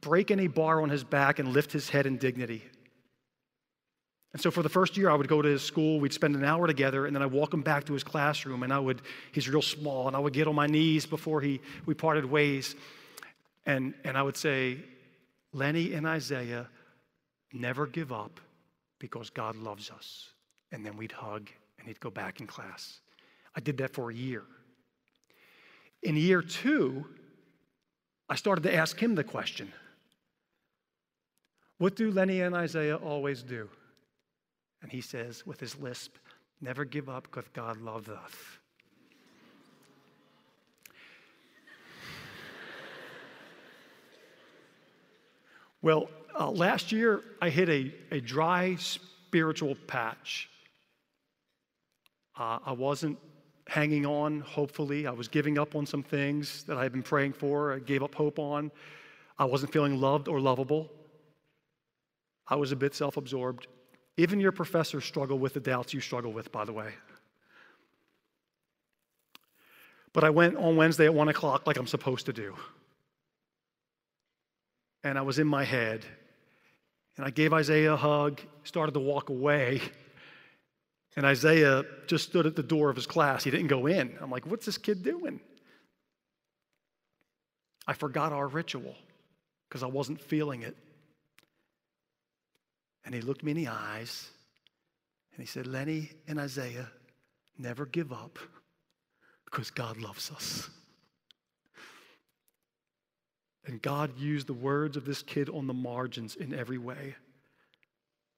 break 0.00 0.32
any 0.32 0.48
bar 0.48 0.82
on 0.82 0.88
his 0.88 1.04
back 1.04 1.38
and 1.38 1.52
lift 1.52 1.70
his 1.70 1.88
head 1.88 2.06
in 2.06 2.18
dignity. 2.18 2.62
And 4.34 4.42
so 4.42 4.50
for 4.50 4.64
the 4.64 4.68
first 4.68 4.96
year, 4.96 5.10
I 5.10 5.14
would 5.14 5.28
go 5.28 5.40
to 5.40 5.48
his 5.48 5.62
school, 5.62 6.00
we'd 6.00 6.12
spend 6.12 6.34
an 6.34 6.44
hour 6.44 6.66
together, 6.66 7.06
and 7.06 7.14
then 7.14 7.22
I'd 7.22 7.30
walk 7.30 7.54
him 7.54 7.62
back 7.62 7.84
to 7.84 7.92
his 7.92 8.02
classroom, 8.02 8.64
and 8.64 8.72
I 8.72 8.80
would, 8.80 9.00
he's 9.30 9.48
real 9.48 9.62
small, 9.62 10.08
and 10.08 10.16
I 10.16 10.18
would 10.18 10.32
get 10.32 10.48
on 10.48 10.56
my 10.56 10.66
knees 10.66 11.06
before 11.06 11.40
he, 11.40 11.60
we 11.86 11.94
parted 11.94 12.24
ways. 12.24 12.74
And, 13.64 13.94
and 14.02 14.18
I 14.18 14.22
would 14.22 14.36
say, 14.36 14.78
Lenny 15.52 15.92
and 15.92 16.04
Isaiah, 16.04 16.68
never 17.52 17.86
give 17.86 18.12
up 18.12 18.40
because 18.98 19.30
God 19.30 19.54
loves 19.54 19.88
us. 19.92 20.30
And 20.72 20.84
then 20.84 20.96
we'd 20.96 21.12
hug, 21.12 21.48
and 21.78 21.86
he'd 21.86 22.00
go 22.00 22.10
back 22.10 22.40
in 22.40 22.48
class. 22.48 22.98
I 23.54 23.60
did 23.60 23.78
that 23.78 23.92
for 23.92 24.10
a 24.10 24.14
year. 24.14 24.42
In 26.02 26.16
year 26.16 26.42
two, 26.42 27.06
I 28.28 28.34
started 28.34 28.62
to 28.62 28.74
ask 28.74 28.98
him 28.98 29.14
the 29.14 29.22
question 29.22 29.72
What 31.78 31.94
do 31.94 32.10
Lenny 32.10 32.40
and 32.40 32.56
Isaiah 32.56 32.96
always 32.96 33.44
do? 33.44 33.68
And 34.84 34.92
he 34.92 35.00
says, 35.00 35.46
with 35.46 35.58
his 35.58 35.80
lisp, 35.80 36.14
never 36.60 36.84
give 36.84 37.08
up 37.08 37.22
because 37.22 37.46
God 37.54 37.80
loves 37.80 38.10
us. 38.10 38.32
well, 45.80 46.10
uh, 46.38 46.50
last 46.50 46.92
year 46.92 47.22
I 47.40 47.48
hit 47.48 47.70
a, 47.70 47.94
a 48.10 48.20
dry 48.20 48.76
spiritual 48.76 49.74
patch. 49.86 50.50
Uh, 52.38 52.58
I 52.66 52.72
wasn't 52.72 53.16
hanging 53.66 54.04
on, 54.04 54.40
hopefully. 54.40 55.06
I 55.06 55.12
was 55.12 55.28
giving 55.28 55.56
up 55.56 55.74
on 55.74 55.86
some 55.86 56.02
things 56.02 56.64
that 56.64 56.76
I 56.76 56.82
had 56.82 56.92
been 56.92 57.02
praying 57.02 57.32
for, 57.32 57.72
I 57.72 57.78
gave 57.78 58.02
up 58.02 58.14
hope 58.14 58.38
on. 58.38 58.70
I 59.38 59.46
wasn't 59.46 59.72
feeling 59.72 59.98
loved 59.98 60.28
or 60.28 60.40
lovable. 60.40 60.92
I 62.46 62.56
was 62.56 62.70
a 62.70 62.76
bit 62.76 62.94
self 62.94 63.16
absorbed. 63.16 63.66
Even 64.16 64.40
your 64.40 64.52
professors 64.52 65.04
struggle 65.04 65.38
with 65.38 65.54
the 65.54 65.60
doubts 65.60 65.92
you 65.92 66.00
struggle 66.00 66.32
with, 66.32 66.52
by 66.52 66.64
the 66.64 66.72
way. 66.72 66.92
But 70.12 70.22
I 70.22 70.30
went 70.30 70.56
on 70.56 70.76
Wednesday 70.76 71.06
at 71.06 71.14
one 71.14 71.28
o'clock 71.28 71.66
like 71.66 71.76
I'm 71.76 71.88
supposed 71.88 72.26
to 72.26 72.32
do. 72.32 72.54
And 75.02 75.18
I 75.18 75.22
was 75.22 75.38
in 75.38 75.46
my 75.46 75.64
head. 75.64 76.04
And 77.16 77.26
I 77.26 77.30
gave 77.30 77.52
Isaiah 77.52 77.94
a 77.94 77.96
hug, 77.96 78.40
started 78.62 78.92
to 78.92 79.00
walk 79.00 79.28
away. 79.28 79.80
And 81.16 81.24
Isaiah 81.26 81.84
just 82.06 82.24
stood 82.24 82.46
at 82.46 82.56
the 82.56 82.62
door 82.62 82.90
of 82.90 82.96
his 82.96 83.06
class. 83.06 83.44
He 83.44 83.50
didn't 83.50 83.68
go 83.68 83.86
in. 83.86 84.16
I'm 84.20 84.30
like, 84.30 84.46
what's 84.46 84.66
this 84.66 84.78
kid 84.78 85.02
doing? 85.02 85.40
I 87.86 87.92
forgot 87.92 88.32
our 88.32 88.48
ritual 88.48 88.96
because 89.68 89.82
I 89.82 89.86
wasn't 89.86 90.20
feeling 90.20 90.62
it. 90.62 90.76
And 93.04 93.14
he 93.14 93.20
looked 93.20 93.42
me 93.42 93.52
in 93.52 93.56
the 93.56 93.68
eyes 93.68 94.28
and 95.34 95.40
he 95.40 95.46
said, 95.46 95.66
Lenny 95.66 96.10
and 96.26 96.38
Isaiah, 96.38 96.88
never 97.58 97.86
give 97.86 98.12
up 98.12 98.38
because 99.44 99.70
God 99.70 99.98
loves 99.98 100.30
us. 100.30 100.70
And 103.66 103.80
God 103.80 104.18
used 104.18 104.46
the 104.46 104.52
words 104.52 104.96
of 104.96 105.04
this 105.04 105.22
kid 105.22 105.48
on 105.48 105.66
the 105.66 105.74
margins 105.74 106.36
in 106.36 106.54
every 106.54 106.78
way 106.78 107.14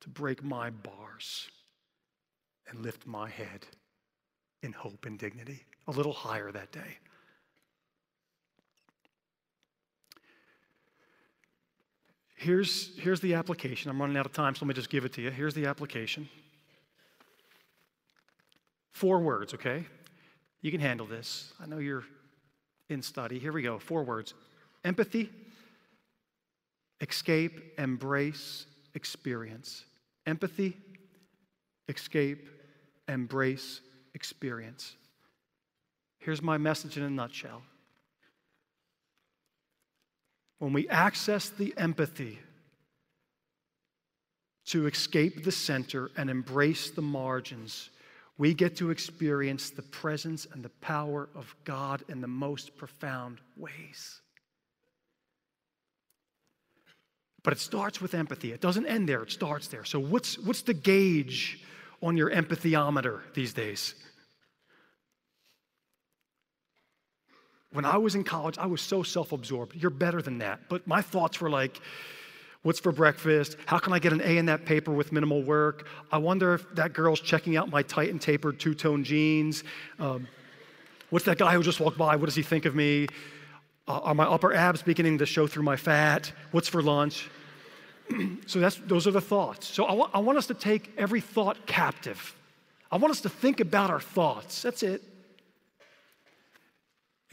to 0.01 0.09
break 0.09 0.43
my 0.43 0.71
bars 0.71 1.49
and 2.69 2.81
lift 2.81 3.07
my 3.07 3.29
head 3.29 3.67
in 4.63 4.73
hope 4.73 5.05
and 5.05 5.19
dignity 5.19 5.65
a 5.89 5.91
little 5.91 6.13
higher 6.13 6.53
that 6.53 6.73
day. 6.73 6.99
Here's, 12.37 12.97
here's 12.99 13.21
the 13.21 13.35
application. 13.35 13.91
I'm 13.91 14.01
running 14.01 14.17
out 14.17 14.27
of 14.27 14.33
time, 14.33 14.55
so 14.55 14.65
let 14.65 14.69
me 14.69 14.75
just 14.75 14.91
give 14.91 15.05
it 15.05 15.13
to 15.15 15.23
you. 15.23 15.31
Here's 15.31 15.55
the 15.55 15.67
application. 15.67 16.29
Four 18.93 19.21
words, 19.21 19.55
okay? 19.55 19.87
You 20.61 20.71
can 20.71 20.81
handle 20.81 21.07
this. 21.07 21.53
I 21.61 21.67
know 21.67 21.79
you're 21.79 22.05
in 22.91 23.03
study. 23.03 23.39
Here 23.39 23.53
we 23.53 23.63
go. 23.63 23.79
Four 23.79 24.05
words 24.05 24.35
empathy, 24.85 25.31
escape, 27.01 27.73
embrace, 27.79 28.67
experience. 28.95 29.85
Empathy, 30.27 30.77
escape, 31.89 32.49
embrace, 33.09 33.81
experience. 34.15 34.97
Here's 36.19 36.43
my 36.43 36.59
message 36.59 36.97
in 36.97 37.03
a 37.03 37.11
nutshell 37.11 37.63
when 40.59 40.73
we 40.73 40.89
access 40.89 41.51
the 41.51 41.75
empathy 41.77 42.39
to 44.67 44.87
escape 44.87 45.45
the 45.45 45.53
center 45.53 46.11
and 46.17 46.29
embrace 46.29 46.91
the 46.91 47.03
margins, 47.03 47.91
we 48.39 48.53
get 48.53 48.77
to 48.77 48.91
experience 48.91 49.71
the 49.71 49.83
presence 49.83 50.47
and 50.53 50.63
the 50.63 50.71
power 50.81 51.29
of 51.35 51.55
God 51.65 52.03
in 52.09 52.21
the 52.21 52.29
most 52.29 52.77
profound 52.77 53.39
ways. 53.57 54.21
But 57.43 57.53
it 57.53 57.61
starts 57.61 58.01
with 58.01 58.15
empathy. 58.15 58.53
It 58.53 58.61
doesn't 58.61 58.87
end 58.87 59.09
there, 59.09 59.23
it 59.23 59.31
starts 59.31 59.69
there. 59.69 59.85
So, 59.85 60.01
what's, 60.01 60.39
what's 60.39 60.63
the 60.63 60.75
gauge 60.75 61.63
on 62.03 62.17
your 62.17 62.31
empathyometer 62.31 63.21
these 63.35 63.53
days? 63.53 63.95
When 67.77 67.85
I 67.85 67.99
was 67.99 68.15
in 68.15 68.25
college, 68.25 68.57
I 68.57 68.65
was 68.65 68.81
so 68.81 69.03
self 69.03 69.33
absorbed. 69.33 69.77
You're 69.77 69.91
better 69.91 70.23
than 70.23 70.39
that. 70.39 70.61
But 70.71 70.87
my 70.87 71.03
thoughts 71.03 71.43
were 71.43 71.51
like, 71.51 71.79
What's 72.63 72.81
for 72.81 72.91
breakfast? 72.91 73.59
How 73.67 73.79
can 73.79 73.93
I 73.93 73.99
get 73.99 74.15
an 74.15 74.23
A 74.23 74.39
in 74.39 74.47
that 74.47 74.65
paper 74.65 74.93
with 74.93 75.13
minimal 75.13 75.43
work? 75.43 75.87
I 76.11 76.17
wonder 76.17 76.55
if 76.55 76.75
that 76.75 76.95
girl's 76.95 77.21
checking 77.21 77.55
out 77.55 77.69
my 77.69 77.83
tight 77.83 78.09
and 78.09 78.21
tapered 78.21 78.59
two 78.59 78.75
tone 78.75 79.05
jeans. 79.05 79.63
Um, 79.99 80.27
what's 81.11 81.27
that 81.27 81.37
guy 81.37 81.53
who 81.53 81.63
just 81.63 81.79
walked 81.79 81.99
by? 81.99 82.17
What 82.17 82.25
does 82.25 82.35
he 82.35 82.43
think 82.43 82.65
of 82.65 82.75
me? 82.75 83.09
Uh, 83.87 83.99
are 83.99 84.15
my 84.15 84.25
upper 84.25 84.55
abs 84.55 84.81
beginning 84.81 85.19
to 85.19 85.27
show 85.27 85.47
through 85.47 85.65
my 85.65 85.77
fat? 85.77 86.33
What's 86.53 86.69
for 86.69 86.81
lunch? 86.81 87.29
so 88.47 88.59
that's, 88.59 88.77
those 88.87 89.07
are 89.07 89.13
the 89.13 89.21
thoughts. 89.21 89.69
So 89.69 89.85
I, 89.85 89.93
wa- 89.93 90.11
I 90.15 90.21
want 90.21 90.39
us 90.39 90.47
to 90.47 90.55
take 90.55 90.93
every 90.97 91.21
thought 91.21 91.67
captive. 91.67 92.35
I 92.91 92.97
want 92.97 93.11
us 93.11 93.21
to 93.21 93.29
think 93.29 93.61
about 93.61 93.91
our 93.91 94.01
thoughts. 94.01 94.63
That's 94.63 94.83
it 94.83 95.03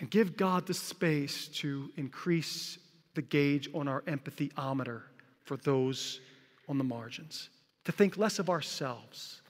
and 0.03 0.11
give 0.11 0.35
God 0.35 0.67
the 0.67 0.73
space 0.73 1.47
to 1.47 1.89
increase 1.95 2.77
the 3.13 3.21
gauge 3.21 3.69
on 3.73 3.87
our 3.87 4.01
empathyometer 4.01 5.03
for 5.45 5.55
those 5.55 6.19
on 6.67 6.77
the 6.77 6.83
margins, 6.83 7.49
to 7.85 7.93
think 7.93 8.17
less 8.17 8.37
of 8.37 8.49
ourselves. 8.49 9.41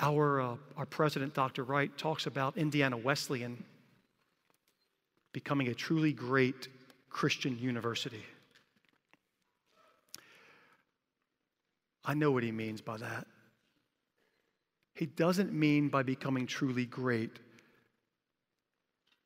Our, 0.00 0.40
uh, 0.40 0.56
our 0.74 0.86
president, 0.86 1.34
Dr. 1.34 1.64
Wright, 1.64 1.94
talks 1.98 2.24
about 2.24 2.56
Indiana 2.56 2.96
Wesleyan 2.96 3.62
becoming 5.34 5.68
a 5.68 5.74
truly 5.74 6.14
great 6.14 6.68
Christian 7.10 7.58
university. 7.58 8.24
I 12.06 12.14
know 12.14 12.30
what 12.30 12.42
he 12.42 12.52
means 12.52 12.80
by 12.80 12.96
that. 12.96 13.26
He 14.96 15.06
doesn't 15.06 15.52
mean 15.52 15.88
by 15.88 16.02
becoming 16.02 16.46
truly 16.46 16.86
great 16.86 17.38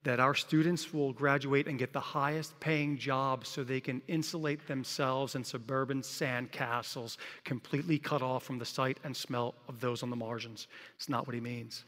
that 0.02 0.18
our 0.18 0.34
students 0.34 0.94
will 0.94 1.12
graduate 1.12 1.68
and 1.68 1.78
get 1.78 1.92
the 1.92 2.00
highest 2.00 2.58
paying 2.58 2.96
jobs 2.96 3.48
so 3.48 3.62
they 3.62 3.80
can 3.80 4.00
insulate 4.08 4.66
themselves 4.66 5.34
in 5.34 5.44
suburban 5.44 6.02
sand 6.02 6.50
castles, 6.50 7.18
completely 7.44 7.98
cut 7.98 8.22
off 8.22 8.42
from 8.42 8.58
the 8.58 8.64
sight 8.64 8.98
and 9.04 9.14
smell 9.14 9.54
of 9.68 9.78
those 9.80 10.02
on 10.02 10.10
the 10.10 10.16
margins. 10.16 10.68
It's 10.96 11.08
not 11.08 11.26
what 11.26 11.34
he 11.34 11.40
means. 11.40 11.84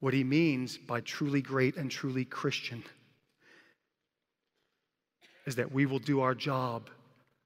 What 0.00 0.14
he 0.14 0.24
means 0.24 0.76
by 0.76 1.00
truly 1.00 1.40
great 1.42 1.76
and 1.76 1.90
truly 1.90 2.24
Christian 2.24 2.84
is 5.46 5.56
that 5.56 5.72
we 5.72 5.86
will 5.86 5.98
do 5.98 6.20
our 6.20 6.34
job 6.34 6.90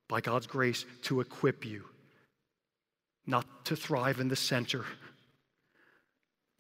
by 0.09 0.21
God's 0.21 0.49
grace 0.49 0.85
to 1.03 1.21
equip 1.21 1.65
you, 1.65 1.85
not 3.27 3.65
to 3.67 3.77
thrive 3.77 4.21
in 4.21 4.29
the 4.29 4.37
center, 4.37 4.85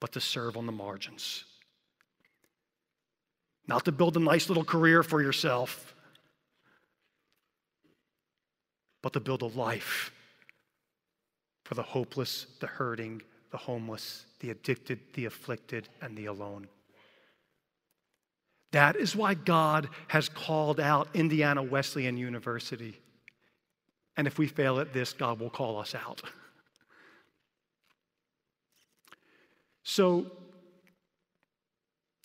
but 0.01 0.12
to 0.12 0.20
serve 0.20 0.57
on 0.57 0.66
the 0.66 0.72
margins. 0.72 1.44
Not 3.66 3.85
to 3.85 3.92
build 3.92 4.16
a 4.16 4.20
nice 4.20 4.48
little 4.48 4.64
career 4.64 5.03
for 5.03 5.22
yourself, 5.22 5.94
but 9.03 9.12
to 9.12 9.20
build 9.20 9.42
a 9.42 9.46
life 9.46 10.12
for 11.64 11.75
the 11.75 11.83
hopeless, 11.83 12.46
the 12.61 12.66
hurting, 12.66 13.22
the 13.51 13.57
homeless, 13.57 14.27
the 14.40 14.51
addicted, 14.51 15.01
the 15.14 15.27
afflicted, 15.27 15.88
and 16.01 16.16
the 16.16 16.27
alone. 16.27 16.68
That 18.72 18.96
is 18.96 19.14
why 19.14 19.35
God 19.35 19.88
has 20.09 20.29
called 20.29 20.81
out 20.81 21.09
Indiana 21.14 21.62
Wesleyan 21.62 22.16
University. 22.16 22.98
And 24.16 24.27
if 24.27 24.38
we 24.38 24.46
fail 24.46 24.81
at 24.81 24.92
this, 24.92 25.12
God 25.12 25.40
will 25.40 25.51
call 25.51 25.79
us 25.79 25.94
out. 25.94 26.22
So, 29.85 30.27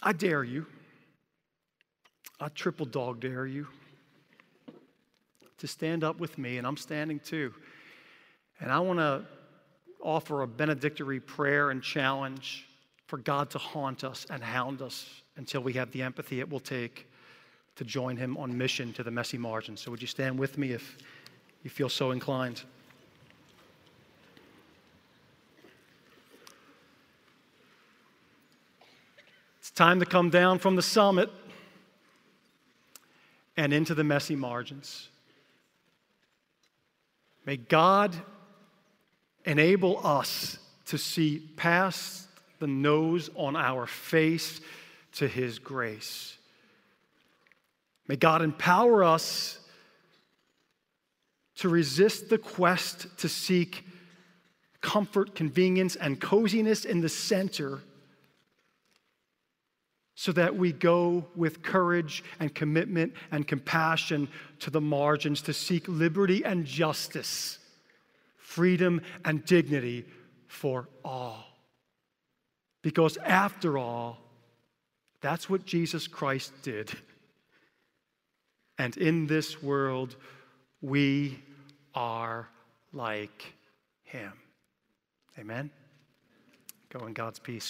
I 0.02 0.14
dare 0.14 0.44
you, 0.44 0.66
I 2.40 2.50
triple 2.50 2.86
dog 2.86 3.20
dare 3.20 3.48
you 3.48 3.68
to 5.58 5.68
stand 5.68 6.04
up 6.04 6.20
with 6.20 6.38
me, 6.38 6.58
and 6.58 6.68
I'm 6.68 6.78
standing 6.78 7.20
too. 7.20 7.52
And 8.60 8.72
I 8.72 8.80
want 8.80 9.00
to 9.00 9.26
offer 10.04 10.44
a 10.44 10.48
benedictory 10.48 11.20
prayer 11.20 11.72
and 11.72 11.82
challenge 11.82 12.68
for 13.08 13.18
God 13.18 13.50
to 13.52 13.58
haunt 13.58 14.04
us 14.04 14.28
and 14.30 14.44
hound 14.44 14.82
us 14.82 15.10
until 15.36 15.62
we 15.62 15.74
have 15.74 15.92
the 15.92 16.04
empathy 16.04 16.40
it 16.40 16.50
will 16.50 16.60
take 16.60 17.10
to 17.76 17.84
join 17.84 18.18
Him 18.18 18.38
on 18.38 18.56
mission 18.56 18.94
to 18.94 19.04
the 19.04 19.12
messy 19.12 19.38
margins. 19.38 19.82
So, 19.82 19.90
would 19.92 20.02
you 20.02 20.08
stand 20.08 20.38
with 20.38 20.58
me 20.58 20.74
if 20.74 20.98
you 21.64 21.70
feel 21.70 21.90
so 21.90 22.12
inclined? 22.12 22.64
It's 29.68 29.76
time 29.76 30.00
to 30.00 30.06
come 30.06 30.30
down 30.30 30.60
from 30.60 30.78
the 30.78 30.82
summit 30.82 31.30
and 33.58 33.74
into 33.74 33.94
the 33.94 34.04
messy 34.06 34.34
margins. 34.34 35.10
May 37.46 37.58
God 37.58 38.16
enable 39.44 40.00
us 40.08 40.58
to 40.86 40.98
see 40.98 41.40
past 41.58 42.30
the 42.60 42.68
nose 42.68 43.30
on 43.36 43.58
our 43.58 43.86
face 43.86 44.62
to 45.16 45.28
His 45.28 45.60
grace. 45.60 46.38
May 48.08 48.16
God 48.16 48.42
empower 48.42 49.04
us 49.04 49.60
to 51.58 51.68
resist 51.68 52.30
the 52.30 52.38
quest 52.38 53.18
to 53.18 53.28
seek 53.28 53.84
comfort, 54.80 55.36
convenience, 55.36 55.98
and 55.98 56.22
coziness 56.22 56.86
in 56.86 57.02
the 57.02 57.10
center 57.10 57.82
so 60.20 60.32
that 60.32 60.56
we 60.56 60.74
go 60.74 61.26
with 61.36 61.62
courage 61.62 62.24
and 62.40 62.54
commitment 62.54 63.14
and 63.32 63.48
compassion 63.48 64.28
to 64.60 64.70
the 64.70 64.82
margins 64.82 65.42
to 65.44 65.54
seek 65.54 65.88
liberty 65.88 66.44
and 66.44 66.66
justice 66.66 67.60
freedom, 68.48 69.02
and 69.26 69.44
dignity 69.44 70.06
for 70.48 70.88
all. 71.04 71.44
Because 72.82 73.18
after 73.18 73.78
all, 73.78 74.18
that's 75.20 75.50
what 75.50 75.66
Jesus 75.66 76.08
Christ 76.08 76.54
did. 76.64 76.90
And 78.80 78.96
in 78.96 79.28
this 79.28 79.62
world, 79.62 80.16
we 80.82 81.38
are 81.94 82.48
like 82.94 83.54
him. 84.04 84.32
Amen? 85.38 85.70
Go 86.90 87.06
in 87.06 87.12
God's 87.14 87.40
peace. 87.40 87.66